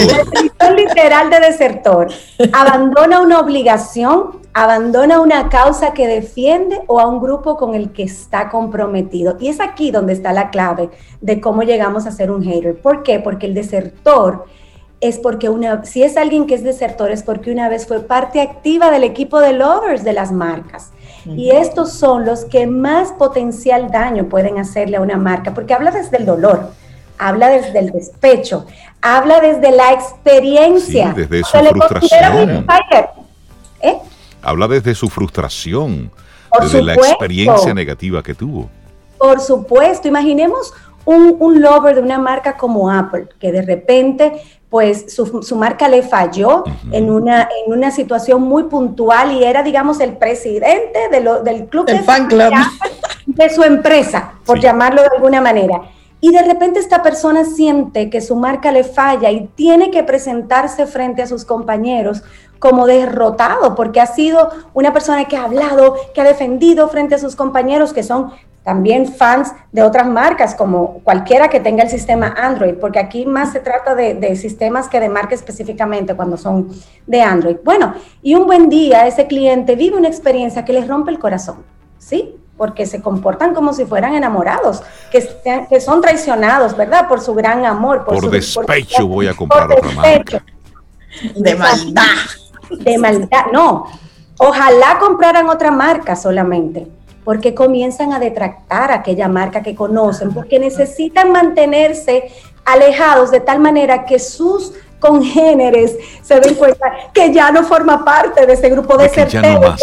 [0.75, 2.09] literal de desertor.
[2.53, 8.05] Abandona una obligación, abandona una causa que defiende o a un grupo con el que
[8.05, 9.37] está comprometido.
[9.39, 10.89] Y es aquí donde está la clave
[11.21, 12.75] de cómo llegamos a ser un hater.
[12.81, 13.21] ¿Por qué?
[13.21, 14.47] Porque el desertor
[15.03, 18.41] es porque una, si es alguien que es desertor, es porque una vez fue parte
[18.41, 20.91] activa del equipo de lovers de las marcas.
[21.27, 25.91] Y estos son los que más potencial daño pueden hacerle a una marca, porque habla
[25.91, 26.71] desde el dolor,
[27.19, 28.65] habla desde el despecho,
[29.03, 31.13] habla desde la experiencia.
[31.15, 32.65] desde su frustración.
[33.83, 33.99] ¿Eh?
[34.47, 36.11] Habla desde su frustración,
[36.61, 38.71] desde la experiencia negativa que tuvo.
[39.19, 40.73] Por supuesto, imaginemos
[41.05, 46.03] un, un, lover de una marca como Apple, que de repente pues su, marca le
[46.03, 51.43] falló en, una, en una situación muy puntual y era, digamos, el presidente de lo,
[51.43, 52.53] del club, de, fan club.
[53.27, 55.83] de su empresa, por llamarlo de alguna manera.
[56.27, 60.85] Y de repente esta persona siente que su marca le falla y tiene que presentarse
[60.85, 62.25] frente a sus compañeros
[62.59, 67.19] como derrotado, porque ha sido una persona que ha hablado, que ha defendido frente a
[67.19, 68.33] sus compañeros, que son
[68.65, 73.53] también fans de otras marcas, como cualquiera que tenga el sistema Android, porque aquí más
[73.53, 76.71] se trata de, sistemas que de marca específicamente cuando son
[77.07, 77.59] de Android.
[77.65, 81.59] Bueno, y un buen día ese cliente vive una experiencia que les rompe el corazón,
[81.99, 82.35] ¿sí?
[82.57, 85.29] Porque se comportan como si fueran enamorados, que,
[85.69, 87.07] que son traicionados, ¿verdad?
[87.09, 88.05] Por su gran amor.
[88.05, 90.45] Por, despecho voy a comprar otra marca.
[91.35, 92.03] De maldad.
[92.71, 93.87] De maldad, no.
[94.39, 96.87] Ojalá compraran otra marca solamente
[97.27, 102.31] porque comienzan a detractar aquella marca que conocen, porque necesitan mantenerse
[102.65, 108.47] alejados de tal manera que sus congéneres se den cuenta que ya no forma parte
[108.47, 109.81] de ese grupo de certeros.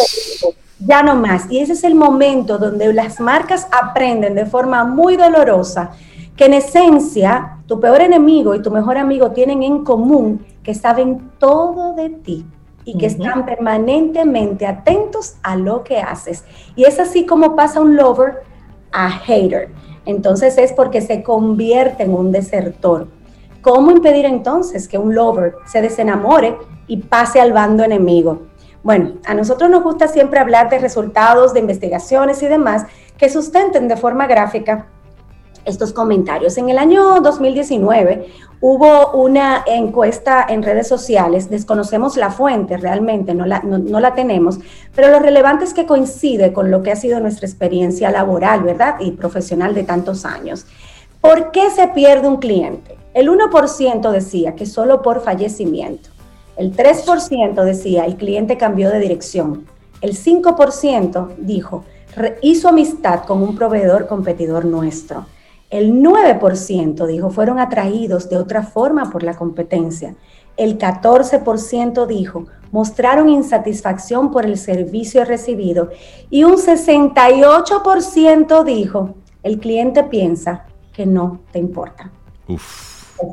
[0.85, 1.49] Ya no más.
[1.49, 5.91] Y ese es el momento donde las marcas aprenden de forma muy dolorosa
[6.35, 11.31] que en esencia tu peor enemigo y tu mejor amigo tienen en común que saben
[11.37, 12.45] todo de ti
[12.85, 16.43] y que están permanentemente atentos a lo que haces.
[16.75, 18.41] Y es así como pasa un lover
[18.91, 19.69] a hater.
[20.05, 23.07] Entonces es porque se convierte en un desertor.
[23.61, 26.57] ¿Cómo impedir entonces que un lover se desenamore
[26.87, 28.41] y pase al bando enemigo?
[28.83, 32.85] Bueno, a nosotros nos gusta siempre hablar de resultados de investigaciones y demás
[33.17, 34.87] que sustenten de forma gráfica
[35.63, 36.57] estos comentarios.
[36.57, 38.27] En el año 2019
[38.59, 44.59] hubo una encuesta en redes sociales, desconocemos la fuente realmente, no la, no, la tenemos,
[44.93, 48.95] pero lo relevante es que coincide con lo que ha sido nuestra experiencia laboral, ¿verdad?
[48.99, 50.65] Y profesional de tantos años.
[51.21, 52.97] ¿Por qué se pierde un cliente?
[53.13, 56.12] El 1% decía que solo por fallecimiento.
[56.55, 59.65] El 3% decía el cliente cambió de dirección.
[60.01, 61.83] El 5% dijo
[62.41, 65.25] hizo amistad con un proveedor competidor nuestro.
[65.69, 70.15] El 9% dijo fueron atraídos de otra forma por la competencia.
[70.55, 75.89] El 14% dijo mostraron insatisfacción por el servicio recibido.
[76.29, 82.11] Y un 68% dijo el cliente piensa que no te importa.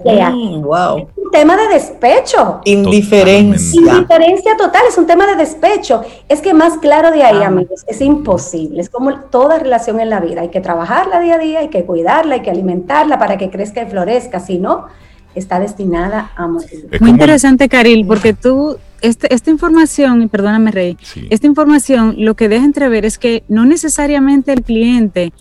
[0.04, 0.98] Mm, wow.
[0.98, 2.60] Es un tema de despecho.
[2.64, 3.80] Indiferencia.
[3.80, 6.02] Indiferencia total, es un tema de despecho.
[6.28, 7.48] Es que más claro de ahí, ah.
[7.48, 8.80] amigos, es imposible.
[8.80, 10.42] Es como toda relación en la vida.
[10.42, 13.82] Hay que trabajarla día a día, hay que cuidarla, hay que alimentarla para que crezca
[13.82, 14.40] y florezca.
[14.40, 14.86] Si no,
[15.34, 16.88] está destinada a morir.
[17.00, 20.96] Muy interesante, Caril, porque tú, este, esta información, y perdóname, Rey,
[21.30, 25.32] esta información lo que deja entrever es que no necesariamente el cliente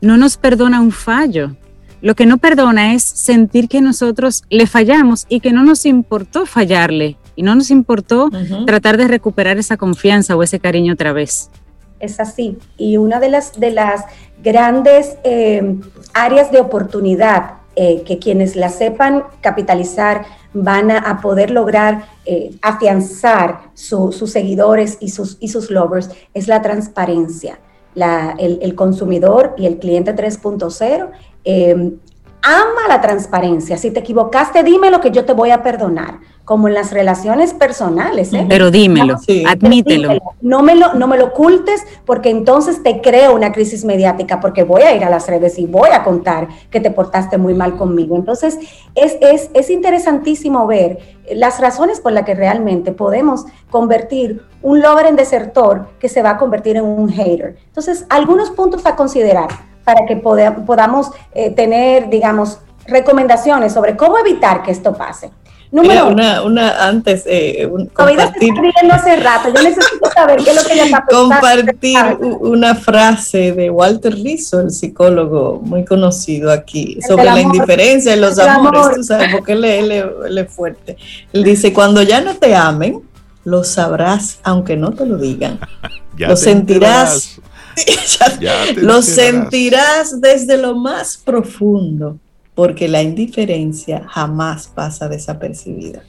[0.00, 1.56] no nos perdona un fallo
[2.02, 6.46] Lo que no perdona es sentir que nosotros le fallamos y que no nos importó
[6.46, 8.28] fallarle y no nos importó
[8.66, 11.48] tratar de recuperar esa confianza o ese cariño otra vez.
[12.00, 12.58] Es así.
[12.76, 14.04] Y una de las, de las
[14.42, 15.76] grandes eh,
[16.12, 23.70] áreas de oportunidad eh, que quienes la sepan capitalizar van a, poder lograr eh, afianzar
[23.74, 27.60] sus seguidores y sus, y sus lovers es la transparencia.
[27.94, 31.10] El, consumidor y el cliente 3.0
[32.42, 33.76] ama la transparencia.
[33.76, 37.54] Si te equivocaste, dime lo que yo te voy a perdonar como en las relaciones
[37.54, 38.32] personales.
[38.32, 38.44] ¿eh?
[38.48, 39.16] Pero dímelo,
[39.46, 40.18] admítelo.
[40.40, 44.64] No me lo, no me lo ocultes porque entonces te creo una crisis mediática porque
[44.64, 47.76] voy a ir a las redes y voy a contar que te portaste muy mal
[47.76, 48.16] conmigo.
[48.16, 48.58] Entonces
[48.96, 50.98] es, es, es interesantísimo ver
[51.32, 56.30] las razones por las que realmente podemos convertir un lover en desertor que se va
[56.30, 57.56] a convertir en un hater.
[57.66, 59.48] Entonces, algunos puntos a considerar
[59.84, 65.30] para que podamos eh, tener, digamos, recomendaciones sobre cómo evitar que esto pase.
[65.72, 68.52] Número una, una antes, eh, compartir,
[68.92, 73.70] hace rato, yo necesito saber qué es lo que ella está Compartir una frase de
[73.70, 79.34] Walter Rizzo, el psicólogo muy conocido aquí, sobre la indiferencia y los amores, tú sabes,
[79.34, 80.98] porque él, él, es fuerte.
[81.32, 83.00] Él dice, cuando ya no te amen,
[83.44, 85.58] lo sabrás aunque no te lo digan.
[86.18, 87.40] lo sentirás,
[88.76, 92.18] lo sentirás desde lo más profundo
[92.54, 96.02] porque la indiferencia jamás pasa desapercibida.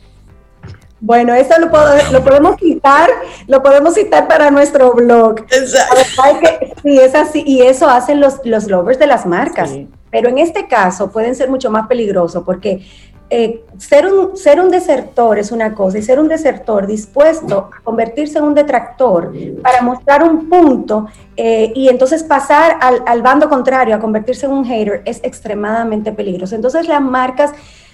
[1.00, 3.10] Bueno, eso lo, podemos citar,
[3.48, 5.42] lo podemos citar para nuestro blog.
[5.52, 6.48] Exacto.
[6.82, 9.72] sí, es así, y eso hacen los, los lovers de las marcas.
[10.10, 12.86] Pero en este caso pueden ser mucho más peligrosos porque
[13.30, 17.82] eh, ser, un, ser un desertor es una cosa y ser un desertor dispuesto a
[17.84, 23.50] convertirse en un detractor para mostrar un punto eh, y entonces pasar al, al, bando
[23.50, 26.56] contrario, a convertirse en un hater, es extremadamente peligroso.
[26.56, 27.52] Entonces las marcas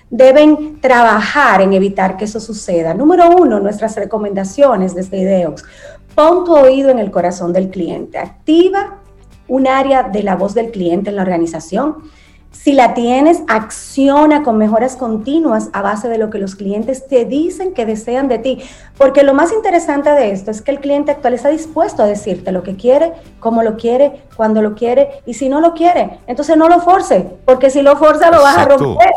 [0.09, 2.93] deben trabajar en evitar que eso suceda.
[2.93, 5.63] Número uno, nuestras recomendaciones desde IDEOX.
[6.15, 8.17] Pon tu oído en el corazón del cliente.
[8.17, 8.97] Activa
[9.47, 12.09] un área de la voz del cliente en la organización
[12.51, 17.23] si la tienes, acciona con mejoras continuas a base de lo que los clientes te
[17.25, 18.59] dicen que desean de ti.
[18.97, 22.51] Porque lo más interesante de esto es que el cliente actual está dispuesto a decirte
[22.51, 26.19] lo que quiere, cómo lo quiere, cuándo lo quiere y si no lo quiere.
[26.25, 29.11] Entonces no lo force, porque si lo forza lo vas a romper.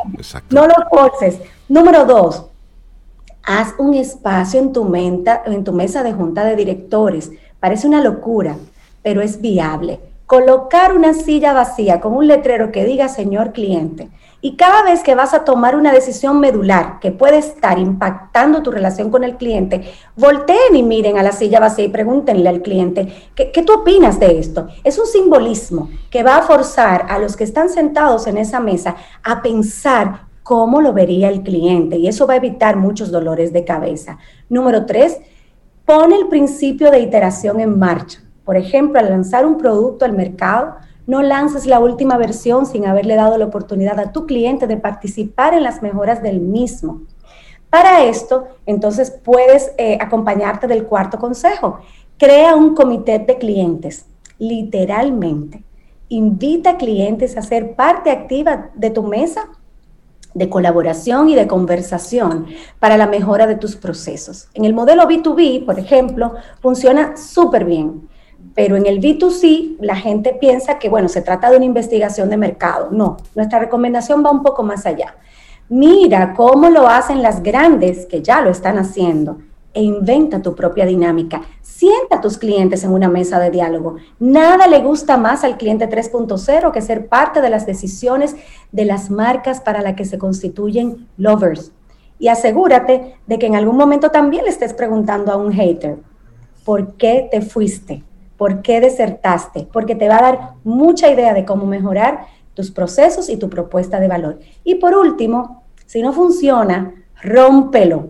[0.50, 1.40] No lo forces.
[1.68, 2.44] Número dos,
[3.44, 7.30] haz un espacio en tu, en tu mesa de junta de directores.
[7.60, 8.56] Parece una locura,
[9.02, 10.00] pero es viable
[10.32, 14.08] colocar una silla vacía con un letrero que diga señor cliente.
[14.40, 18.70] Y cada vez que vas a tomar una decisión medular que puede estar impactando tu
[18.70, 23.12] relación con el cliente, volteen y miren a la silla vacía y pregúntenle al cliente,
[23.34, 24.68] ¿qué, ¿qué, tú opinas de esto?
[24.84, 28.96] Es un simbolismo que va a forzar a los que están sentados en esa mesa
[29.22, 33.66] a pensar cómo lo vería el cliente y eso va a evitar muchos dolores de
[33.66, 34.16] cabeza.
[34.48, 35.18] Número tres,
[35.84, 38.31] pone el principio de iteración en marcha.
[38.44, 40.76] Por ejemplo, al lanzar un producto al mercado,
[41.06, 45.54] no lances la última versión sin haberle dado la oportunidad a tu cliente de participar
[45.54, 47.02] en las mejoras del mismo.
[47.70, 51.80] Para esto, entonces puedes eh, acompañarte del cuarto consejo.
[52.18, 54.06] Crea un comité de clientes,
[54.38, 55.64] literalmente.
[56.08, 59.48] Invita clientes a ser parte activa de tu mesa
[60.34, 62.46] de colaboración y de conversación
[62.78, 64.48] para la mejora de tus procesos.
[64.54, 68.08] En el modelo B2B, por ejemplo, funciona súper bien
[68.54, 72.36] pero en el B2C la gente piensa que, bueno, se trata de una investigación de
[72.36, 72.88] mercado.
[72.90, 75.16] No, nuestra recomendación va un poco más allá.
[75.68, 79.38] Mira cómo lo hacen las grandes que ya lo están haciendo
[79.74, 81.42] e inventa tu propia dinámica.
[81.62, 83.96] Sienta a tus clientes en una mesa de diálogo.
[84.18, 88.36] Nada le gusta más al cliente 3.0 que ser parte de las decisiones
[88.70, 91.72] de las marcas para las que se constituyen lovers.
[92.18, 95.98] Y asegúrate de que en algún momento también le estés preguntando a un hater,
[96.64, 98.04] ¿por qué te fuiste?
[98.42, 99.68] ¿Por qué desertaste?
[99.72, 104.00] Porque te va a dar mucha idea de cómo mejorar tus procesos y tu propuesta
[104.00, 104.40] de valor.
[104.64, 108.08] Y por último, si no funciona, rómpelo.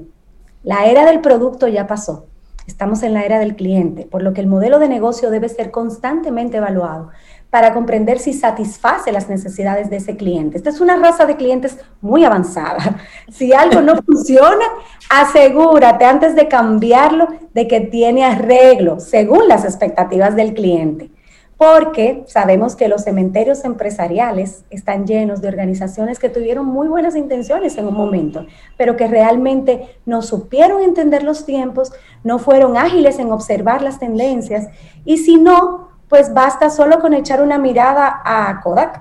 [0.63, 2.25] La era del producto ya pasó.
[2.67, 5.71] Estamos en la era del cliente, por lo que el modelo de negocio debe ser
[5.71, 7.11] constantemente evaluado
[7.53, 10.57] para comprender si satisface las necesidades de ese cliente.
[10.57, 12.97] Esta es una raza de clientes muy avanzada.
[13.31, 14.65] Si algo no funciona,
[15.11, 21.11] asegúrate antes de cambiarlo de que tiene arreglo según las expectativas del cliente.
[21.59, 27.77] Porque sabemos que los cementerios empresariales están llenos de organizaciones que tuvieron muy buenas intenciones
[27.77, 28.47] en un momento,
[28.79, 31.93] pero que realmente no supieron entender los tiempos,
[32.25, 34.69] no fueron ágiles en observar las tendencias
[35.05, 39.01] y si no, pues basta solo con echar una mirada a Kodak,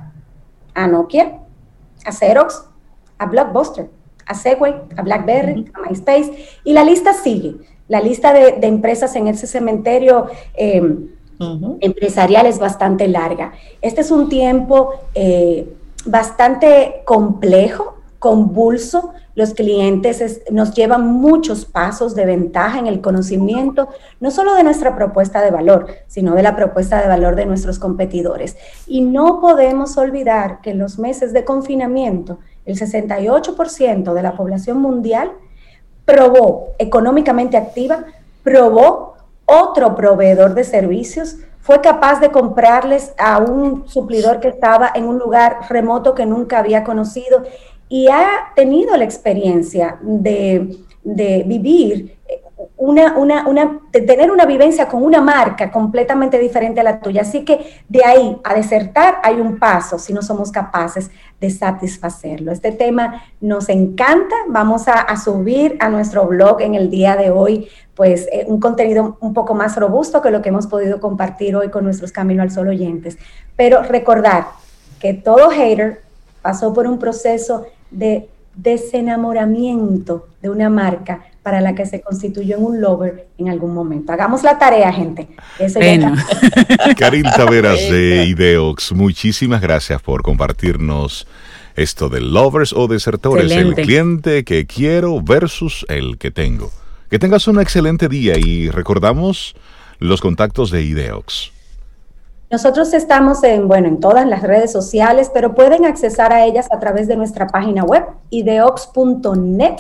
[0.74, 1.40] a Nokia,
[2.06, 2.64] a Xerox,
[3.18, 3.90] a Blockbuster,
[4.26, 7.56] a Segway, a BlackBerry, a MySpace, y la lista sigue.
[7.90, 11.10] La lista de, empresas en ese cementerio em,
[11.82, 13.52] empresarial es bastante larga.
[13.82, 15.70] Este es un tiempo eh,
[16.06, 24.32] bastante complejo, convulso, los clientes nos llevan muchos pasos de ventaja en el conocimiento, no
[24.32, 28.58] solo de nuestra propuesta de valor, sino de la propuesta de valor de nuestros competidores.
[28.88, 34.80] Y no podemos olvidar que en los meses de confinamiento, el 68% de la población
[34.80, 35.32] mundial
[36.06, 38.06] probó económicamente activa,
[38.44, 39.16] probó
[39.46, 45.20] otro proveedor de servicios, fue capaz de comprarles a un suplidor que estaba en un
[45.20, 47.44] lugar remoto que nunca había conocido
[47.92, 50.78] y ha tenido la experiencia de,
[51.46, 52.18] vivir
[52.78, 57.24] una, una, de tener una vivencia con una marca completamente diferente a la tuya.
[57.24, 61.12] Así que de ahí a desertar hay un paso si no somos capaces
[61.42, 62.54] de satisfacerlo.
[62.54, 64.36] Este tema nos encanta.
[64.48, 69.18] Vamos a, subir a nuestro blog en el día de hoy, pues eh, un contenido
[69.20, 72.52] un poco más robusto que lo que hemos podido compartir hoy con nuestros Camino al
[72.52, 73.18] Sol oyentes.
[73.58, 74.46] Pero recordar
[74.98, 76.00] que todo hater
[76.42, 82.64] pasó por un proceso de desenamoramiento de una marca para la que se constituyó en
[82.64, 84.12] un lover en algún momento.
[84.12, 85.28] Hagamos la tarea, gente.
[85.58, 85.80] Eso
[86.98, 91.28] Karin Taveras de Ideox, muchísimas gracias por compartirnos
[91.76, 96.72] esto de lovers o desertores, el cliente que quiero versus el que tengo.
[97.10, 99.56] Que tengas un excelente día y recordamos
[100.00, 101.52] los contactos de Ideox.
[102.52, 106.80] Nosotros estamos en, bueno, en todas las redes sociales, pero pueden accesar a ellas a
[106.80, 109.76] través de nuestra página web, ideox.net,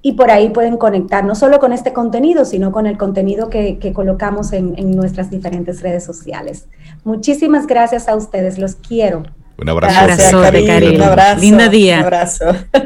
[0.00, 3.92] y por ahí pueden conectar no solo con este contenido, sino con el contenido que,
[3.92, 6.68] colocamos en, nuestras diferentes redes sociales.
[7.04, 9.24] Muchísimas gracias a ustedes, los quiero.
[9.58, 9.98] Un abrazo.
[9.98, 11.40] abrazo, Un abrazo.
[11.40, 11.98] Linda día.
[11.98, 12.44] Un abrazo.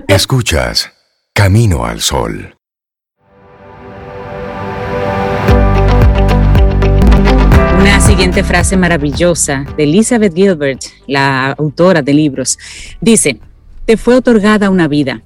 [0.08, 0.92] Escuchas
[1.34, 2.59] Camino al Sol.
[8.10, 12.58] Siguiente frase maravillosa de Elizabeth Gilbert, la autora de libros.
[13.00, 13.38] Dice,
[13.84, 15.22] te fue otorgada una vida.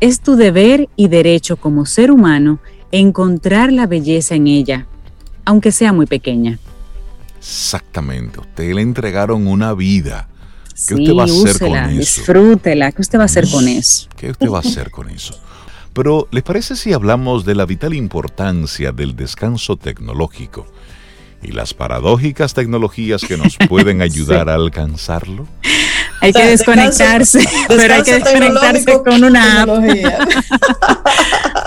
[0.00, 2.60] Es tu deber y derecho como ser humano
[2.92, 4.86] encontrar la belleza en ella,
[5.44, 6.58] aunque sea muy pequeña.
[7.38, 10.26] Exactamente, usted le entregaron una vida.
[10.88, 11.98] ¿Qué usted va a hacer con eso?
[11.98, 14.08] Disfrútela, ¿qué usted va a hacer con eso?
[14.16, 15.38] ¿Qué usted va a hacer con eso?
[15.92, 20.66] Pero, ¿les parece si hablamos de la vital importancia del descanso tecnológico?
[21.44, 25.46] Y las paradójicas tecnologías que nos pueden ayudar a alcanzarlo?
[26.20, 29.68] Hay que desconectarse, pero hay que desconectarse con una app.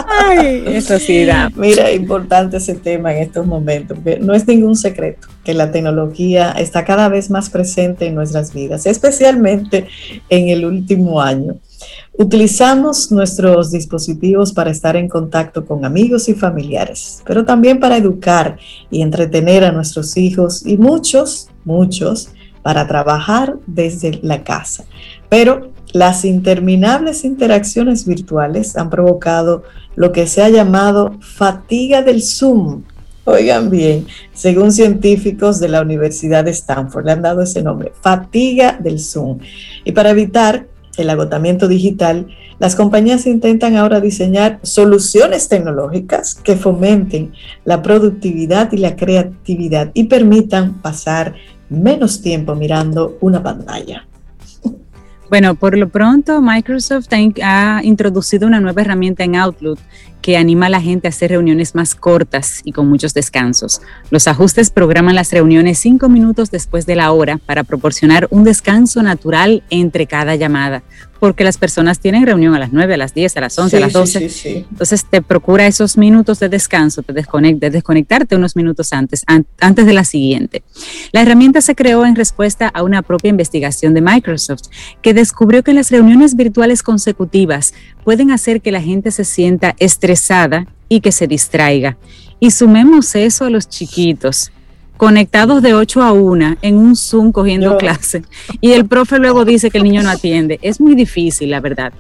[0.10, 1.52] Ay, eso sí da.
[1.56, 6.52] Mira, importante ese tema en estos momentos, porque no es ningún secreto que la tecnología
[6.52, 9.88] está cada vez más presente en nuestras vidas, especialmente
[10.28, 11.56] en el último año.
[12.18, 18.58] Utilizamos nuestros dispositivos para estar en contacto con amigos y familiares, pero también para educar
[18.92, 22.28] y entretener a nuestros hijos y muchos, muchos,
[22.62, 24.84] para trabajar desde la casa.
[25.30, 29.64] Pero las interminables interacciones virtuales han provocado
[29.96, 32.84] lo que se ha llamado fatiga del Zoom.
[33.30, 38.78] Oigan bien, según científicos de la Universidad de Stanford, le han dado ese nombre, fatiga
[38.82, 39.40] del Zoom.
[39.84, 47.34] Y para evitar el agotamiento digital, las compañías intentan ahora diseñar soluciones tecnológicas que fomenten
[47.66, 51.36] la productividad y la creatividad y permitan pasar
[51.70, 54.07] menos tiempo mirando una pantalla.
[55.30, 57.08] Bueno, por lo pronto Microsoft
[57.44, 59.78] ha introducido una nueva herramienta en Outlook
[60.22, 63.82] que anima a la gente a hacer reuniones más cortas y con muchos descansos.
[64.10, 69.04] Los ajustes programan las reuniones cinco minutos después de la hora para proporcionar un descanso
[69.04, 70.84] natural entre cada llamada
[71.20, 73.80] porque las personas tienen reunión a las 9, a las 10, a las 11, a
[73.80, 74.66] las 12.
[74.70, 79.94] Entonces te procura esos minutos de descanso, te desconecta, desconectarte unos minutos antes, antes de
[79.94, 80.64] la siguiente.
[81.12, 84.64] La herramienta se creó en respuesta a una propia investigación de Microsoft
[85.02, 90.68] que descubrió que las reuniones virtuales consecutivas pueden hacer que la gente se sienta estresada
[90.90, 91.98] y que se distraiga.
[92.40, 94.52] Y sumemos eso a los chiquitos
[94.98, 98.24] conectados de 8 a 1 en un Zoom cogiendo clase
[98.60, 100.60] y el profe luego dice que el niño no atiende.
[100.62, 101.94] Es muy difícil, la verdad.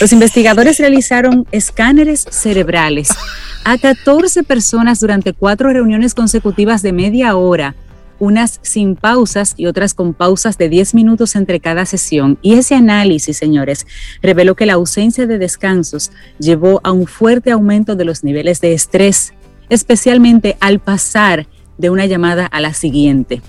[0.00, 3.10] Los investigadores realizaron escáneres cerebrales
[3.64, 7.74] a 14 personas durante cuatro reuniones consecutivas de media hora,
[8.20, 12.38] unas sin pausas y otras con pausas de 10 minutos entre cada sesión.
[12.42, 13.86] Y ese análisis, señores,
[14.22, 18.72] reveló que la ausencia de descansos llevó a un fuerte aumento de los niveles de
[18.72, 19.34] estrés,
[19.68, 21.46] especialmente al pasar
[21.78, 23.40] de una llamada a la siguiente.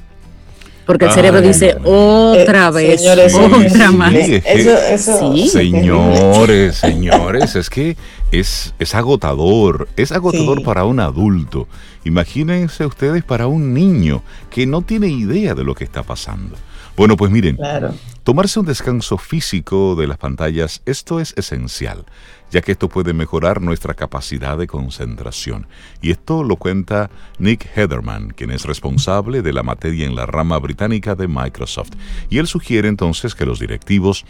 [0.86, 4.14] Porque el cerebro dice otra Eh, vez, señores, otra sí, más.
[4.16, 4.78] es que- Eso,
[5.12, 5.48] eso, Sí.
[5.50, 7.96] Señores, señores, es que
[8.32, 10.64] es, es agotador, es agotador Sí.
[10.64, 11.68] para un adulto.
[12.06, 16.56] Imagínense ustedes para un niño que no tiene idea de lo que está pasando.
[16.98, 17.94] Bueno, pues miren, Claro.
[18.24, 22.04] Tomarse un descanso físico de las pantallas, esto es esencial,
[22.52, 25.68] ya que esto puede mejorar nuestra capacidad de concentración.
[26.02, 30.58] Y esto lo cuenta Nick Heatherman, quien es responsable de la materia en la rama
[30.60, 31.92] británica de Microsoft.
[32.30, 34.26] Y él sugiere entonces que los directivos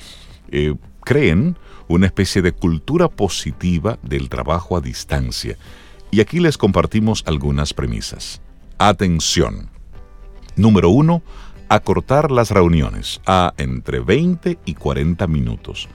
[0.52, 1.58] eh, creen
[1.88, 5.58] una especie de cultura positiva del trabajo a distancia.
[6.12, 8.42] Y aquí les compartimos algunas premisas.
[8.78, 9.70] Atención.
[10.56, 11.22] Número uno,
[11.68, 15.88] acortar las reuniones a entre 20 y 40 minutos.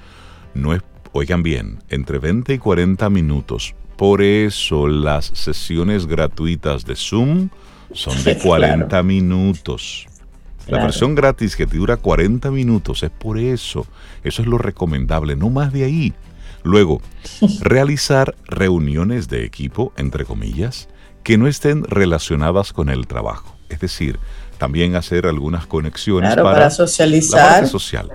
[0.54, 0.82] No es,
[1.14, 3.74] oigan bien, entre 20 y 40 minutos.
[3.96, 7.48] Por eso las sesiones gratuitas de Zoom
[7.92, 8.42] son de Claro.
[8.48, 10.06] 40 minutos.
[10.66, 10.84] La Claro.
[10.84, 13.86] versión gratis que te dura 40 minutos es por eso.
[14.24, 16.12] Eso es lo recomendable, no más de ahí.
[16.64, 17.00] Luego,
[17.60, 20.88] realizar reuniones de equipo, entre comillas,
[21.22, 23.54] que no estén relacionadas con el trabajo.
[23.68, 24.18] Es decir,
[24.58, 27.50] también hacer algunas conexiones Claro, para, para la socializar.
[27.60, 28.08] parte social.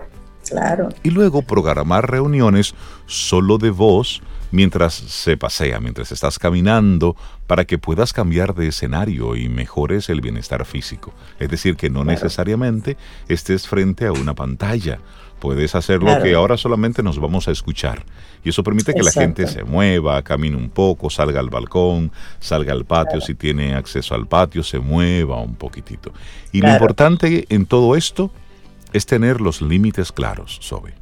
[0.49, 0.89] Claro.
[1.03, 2.73] Y luego programar reuniones
[3.05, 4.21] solo de voz
[4.51, 7.15] mientras se pasea, mientras estás caminando,
[7.47, 11.13] para que puedas cambiar de escenario y mejores el bienestar físico.
[11.39, 12.97] Es decir, que no necesariamente
[13.27, 14.99] estés frente a una pantalla.
[15.39, 16.23] Puedes hacerlo Claro.
[16.23, 18.03] que ahora solamente nos vamos a escuchar.
[18.43, 22.73] Y eso permite que la gente se mueva, camine un poco, salga al balcón, salga
[22.73, 26.11] al patio, si tiene acceso al patio, se mueva un poquitito.
[26.51, 28.31] Y lo importante en todo esto
[28.93, 30.93] es tener los límites claros, Sobe.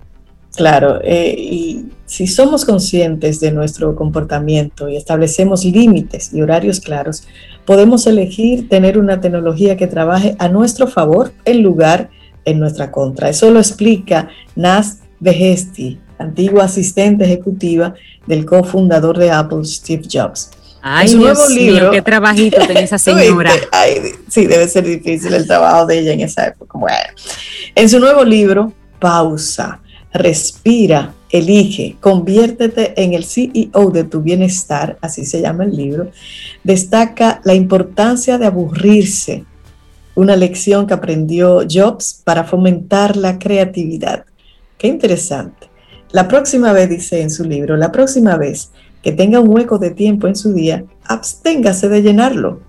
[0.56, 7.28] Claro, eh, y si somos conscientes de nuestro comportamiento y establecemos límites y horarios claros,
[7.66, 12.10] podemos elegir tener una tecnología que trabaje a nuestro favor en lugar
[12.46, 13.30] en nuestra contra.
[13.30, 17.94] Eso lo explica Nas Vegesti, antigua asistente ejecutiva
[18.26, 20.50] del cofundador de Apple, Steve Jobs.
[20.90, 23.52] Ay, su Dios nuevo mío, libro- qué trabajito tenía esa señora.
[24.30, 26.78] Sí, debe ser difícil el trabajo de ella en esa época.
[26.78, 26.98] Bueno,
[27.76, 29.82] en su nuevo libro, Pausa,
[30.14, 36.10] Respira, Elige, conviértete en el CEO de tu bienestar, así se llama el libro,
[36.64, 39.44] destaca la importancia de aburrirse,
[40.16, 44.24] una lección que aprendió Jobs para fomentar la creatividad.
[44.78, 45.68] Qué interesante.
[46.12, 48.72] La próxima vez, dice en su libro, la próxima vez
[49.08, 52.60] que tenga un hueco de tiempo en su día, absténgase de llenarlo.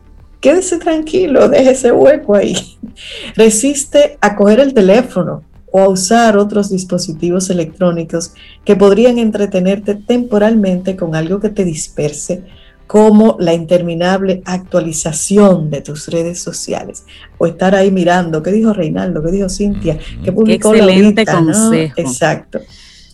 [0.41, 2.55] Quédese tranquilo, deje ese hueco ahí.
[3.34, 8.34] Resiste a coger el teléfono o a usar otros dispositivos electrónicos
[8.64, 12.45] que podrían entretenerte temporalmente con algo que te disperse,
[12.86, 17.05] como la interminable actualización de tus redes sociales
[17.39, 21.95] o estar ahí mirando qué dijo Reinaldo, qué dijo Cintia, qué publicó excelente consejo.
[21.97, 22.61] Exacto.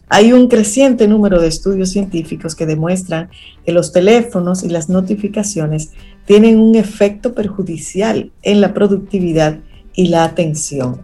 [0.08, 3.30] Hay un creciente número de estudios científicos que demuestran
[3.64, 5.92] que los teléfonos y las notificaciones
[6.26, 9.58] tienen un efecto perjudicial en la productividad
[9.94, 11.00] y la atención.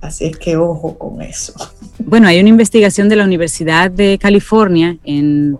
[0.00, 1.54] Así es que ojo con eso.
[1.98, 5.58] Bueno, hay una investigación de la Universidad de California en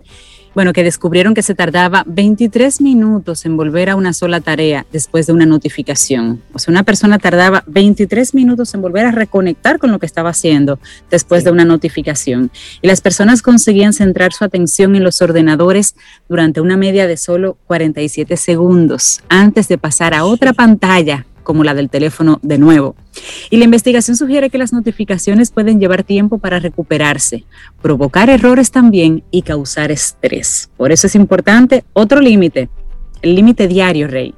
[0.53, 5.27] bueno, que descubrieron que se tardaba 23 minutos en volver a una sola tarea después
[5.27, 6.41] de una notificación.
[6.53, 10.29] O sea, una persona tardaba 23 minutos en volver a reconectar con lo que estaba
[10.31, 10.79] haciendo
[11.09, 11.45] después Sí.
[11.45, 12.51] de una notificación.
[12.81, 15.95] Y las personas conseguían centrar su atención en los ordenadores
[16.27, 21.73] durante una media de solo 47 segundos antes de pasar a otra pantalla como la
[21.73, 22.95] del teléfono de nuevo.
[23.49, 27.45] Y la investigación sugiere que las notificaciones pueden llevar tiempo para recuperarse,
[27.81, 30.69] provocar errores también y causar estrés.
[30.77, 32.69] Por eso es importante otro límite,
[33.21, 34.33] el límite diario, Rey.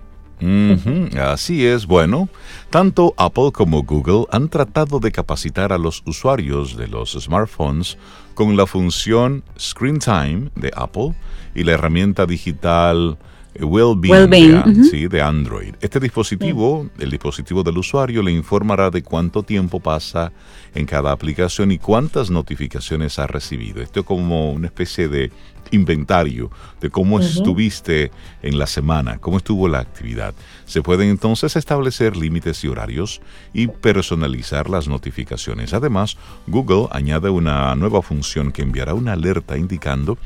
[1.17, 2.27] Así es, bueno,
[2.69, 7.97] tanto Apple como Google han tratado de capacitar a los usuarios de los smartphones
[8.33, 11.13] con la función Screen Time de Apple
[11.55, 13.17] y la herramienta digital
[13.59, 14.83] Wellbeing, Wellbeing, de, ujú.
[14.85, 15.75] sí, de Android.
[15.81, 20.31] Este dispositivo, el dispositivo del usuario, le informará de cuánto tiempo pasa
[20.73, 23.81] en cada aplicación y cuántas notificaciones ha recibido.
[23.81, 25.31] Esto es como una especie de
[25.71, 26.51] inventario
[26.81, 30.33] de cómo estuviste en la semana, cómo estuvo la actividad.
[30.65, 33.21] Se pueden entonces establecer límites y horarios
[33.53, 35.73] y personalizar las notificaciones.
[35.73, 40.17] Además, Google añade una nueva función que enviará una alerta indicando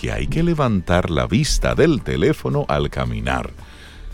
[0.00, 3.50] que hay que levantar la vista del teléfono al caminar.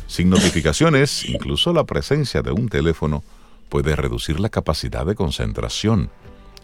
[0.09, 3.23] Sin notificaciones, incluso la presencia de un teléfono
[3.69, 6.11] puede reducir la capacidad de concentración,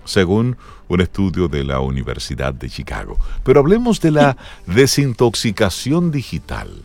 [0.04, 0.56] según
[0.88, 3.16] un estudio de la Universidad de Chicago.
[3.44, 6.82] Pero hablemos de la desintoxicación digital.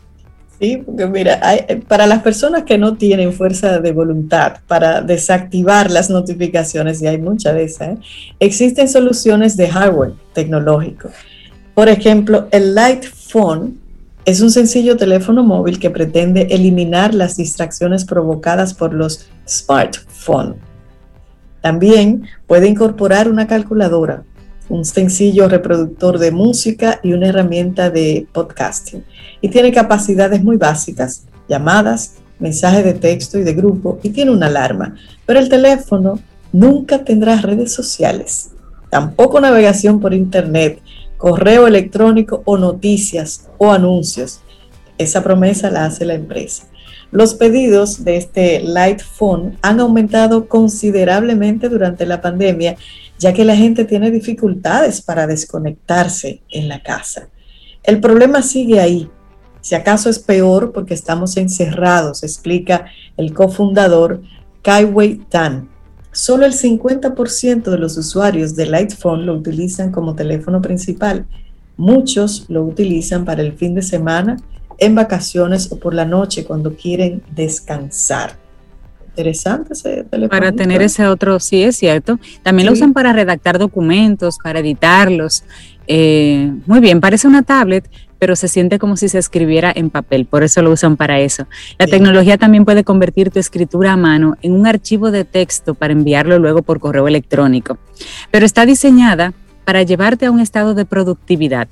[0.60, 1.40] Sí, porque mira,
[1.88, 7.18] para las personas que no tienen fuerza de voluntad para desactivar las notificaciones, y hay
[7.18, 7.98] muchas de esas, ¿eh?
[8.40, 11.10] existen soluciones de hardware tecnológico.
[11.78, 13.78] Por ejemplo, el Light Phone
[14.24, 20.56] es un sencillo teléfono móvil que pretende eliminar las distracciones provocadas por los smartphones.
[21.60, 24.24] También puede incorporar una calculadora,
[24.68, 29.04] un sencillo reproductor de música y una herramienta de podcasting.
[29.40, 34.46] Y tiene capacidades muy básicas, llamadas, mensajes de texto y de grupo, y tiene una
[34.46, 34.96] alarma.
[35.26, 36.18] Pero el teléfono
[36.52, 38.50] nunca tendrá redes sociales,
[38.90, 40.82] tampoco navegación por internet,
[41.18, 44.40] correo electrónico o noticias o anuncios.
[44.96, 46.64] Esa promesa la hace la empresa.
[47.10, 52.76] Los pedidos de este Light Phone han aumentado considerablemente durante la pandemia
[53.18, 57.28] ya que la gente tiene dificultades para desconectarse en la casa.
[57.82, 59.10] El problema sigue ahí.
[59.60, 64.22] Si acaso es peor porque estamos encerrados, explica el cofundador
[64.62, 65.68] Kaiwei Tan.
[66.18, 71.24] Solo el 50% de los usuarios del iPhone lo utilizan como teléfono principal.
[71.76, 74.36] Muchos lo utilizan para el fin de semana,
[74.78, 78.32] en vacaciones o por la noche cuando quieren descansar
[79.10, 80.28] interesante ese teléfono.
[80.28, 82.18] Para tener ese otro, sí, es cierto.
[82.42, 85.44] También lo usan para redactar documentos, para editarlos.
[85.86, 87.88] Eh, muy bien, parece una tablet,
[88.18, 91.46] pero se siente como si se escribiera en papel, por eso lo usan para eso.
[91.78, 95.92] La tecnología también puede convertir tu escritura a mano en un archivo de texto para
[95.92, 97.78] enviarlo luego por correo electrónico,
[98.30, 99.32] pero está diseñada
[99.64, 101.68] para llevarte a un estado de productividad.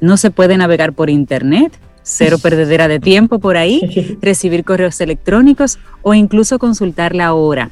[0.00, 1.72] No se puede navegar por internet,
[2.02, 7.70] cero perdedera de tiempo por ahí, recibir correos electrónicos o incluso consultar la hora.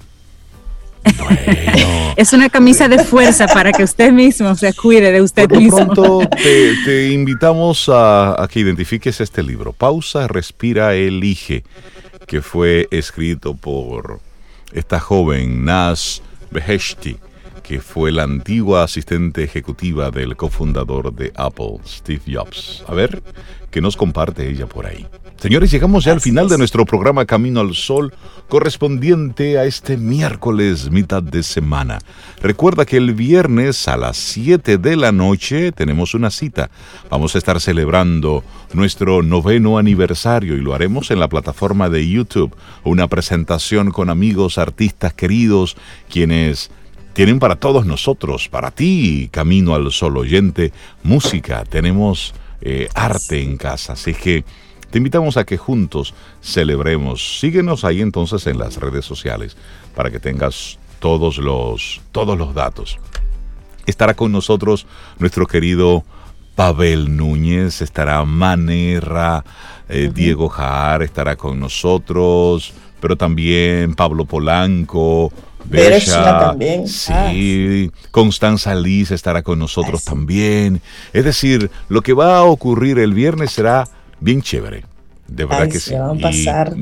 [2.16, 5.76] Es una camisa de fuerza para que usted mismo se cuide de usted Por mismo.
[5.76, 6.20] pronto
[6.84, 11.64] te, invitamos a, a, que identifiques este libro, Pausa, Respira, Elige,
[12.26, 14.20] que fue escrito por
[14.72, 17.18] esta joven Nas Beheshti,
[17.66, 22.84] que fue la antigua asistente ejecutiva del cofundador de Apple, Steve Jobs.
[22.86, 23.24] A ver,
[23.72, 25.04] ¿qué nos comparte ella por ahí?
[25.36, 28.14] Señores, llegamos ya al final de nuestro programa Camino al Sol,
[28.48, 31.98] correspondiente a este miércoles, mitad de semana.
[32.40, 36.70] Recuerda que el viernes a las 7 de la noche tenemos una cita.
[37.10, 38.44] Vamos a estar celebrando
[38.74, 42.54] nuestro noveno aniversario y lo haremos en la plataforma de YouTube.
[42.84, 45.76] Una presentación con amigos, artistas queridos,
[46.08, 46.70] quienes
[47.16, 50.70] tienen para todos nosotros, para ti, Camino al Sol oyente,
[51.02, 53.94] música, tenemos eh, arte en casa.
[53.94, 54.44] Así que
[54.90, 56.12] te invitamos a que juntos
[56.42, 57.40] celebremos.
[57.40, 59.56] Síguenos ahí entonces en las redes sociales
[59.94, 62.98] para que tengas todos los, todos los datos.
[63.86, 64.86] Estará con nosotros
[65.18, 66.04] nuestro querido
[66.54, 69.42] Pavel Núñez, estará Manera,
[69.88, 75.32] eh, Diego Jaar estará con nosotros, pero también Pablo Polanco,
[75.68, 76.88] Besha, también.
[76.88, 80.80] Sí, ah, Constanza Liz estará con nosotros también.
[81.12, 83.88] Es decir, lo que va a ocurrir el viernes será
[84.20, 84.84] bien chévere.
[85.28, 85.92] De verdad que sí.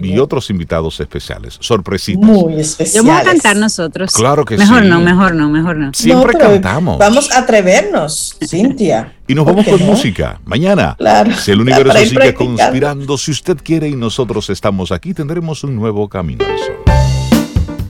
[0.02, 2.22] y, otros invitados especiales, sorpresitos.
[2.22, 3.06] Muy especiales.
[3.06, 4.12] Vamos a cantar nosotros.
[4.12, 4.88] Claro que mejor sí.
[4.88, 5.94] Mejor no, mejor no, mejor no.
[5.94, 6.98] Siempre cantamos.
[6.98, 9.14] Vamos a atrevernos, Cintia.
[9.26, 10.40] y nos vamos con música.
[10.44, 15.64] Mañana, claro, si el universo sigue conspirando, si usted quiere y nosotros estamos aquí, tendremos
[15.64, 16.93] un nuevo camino al sol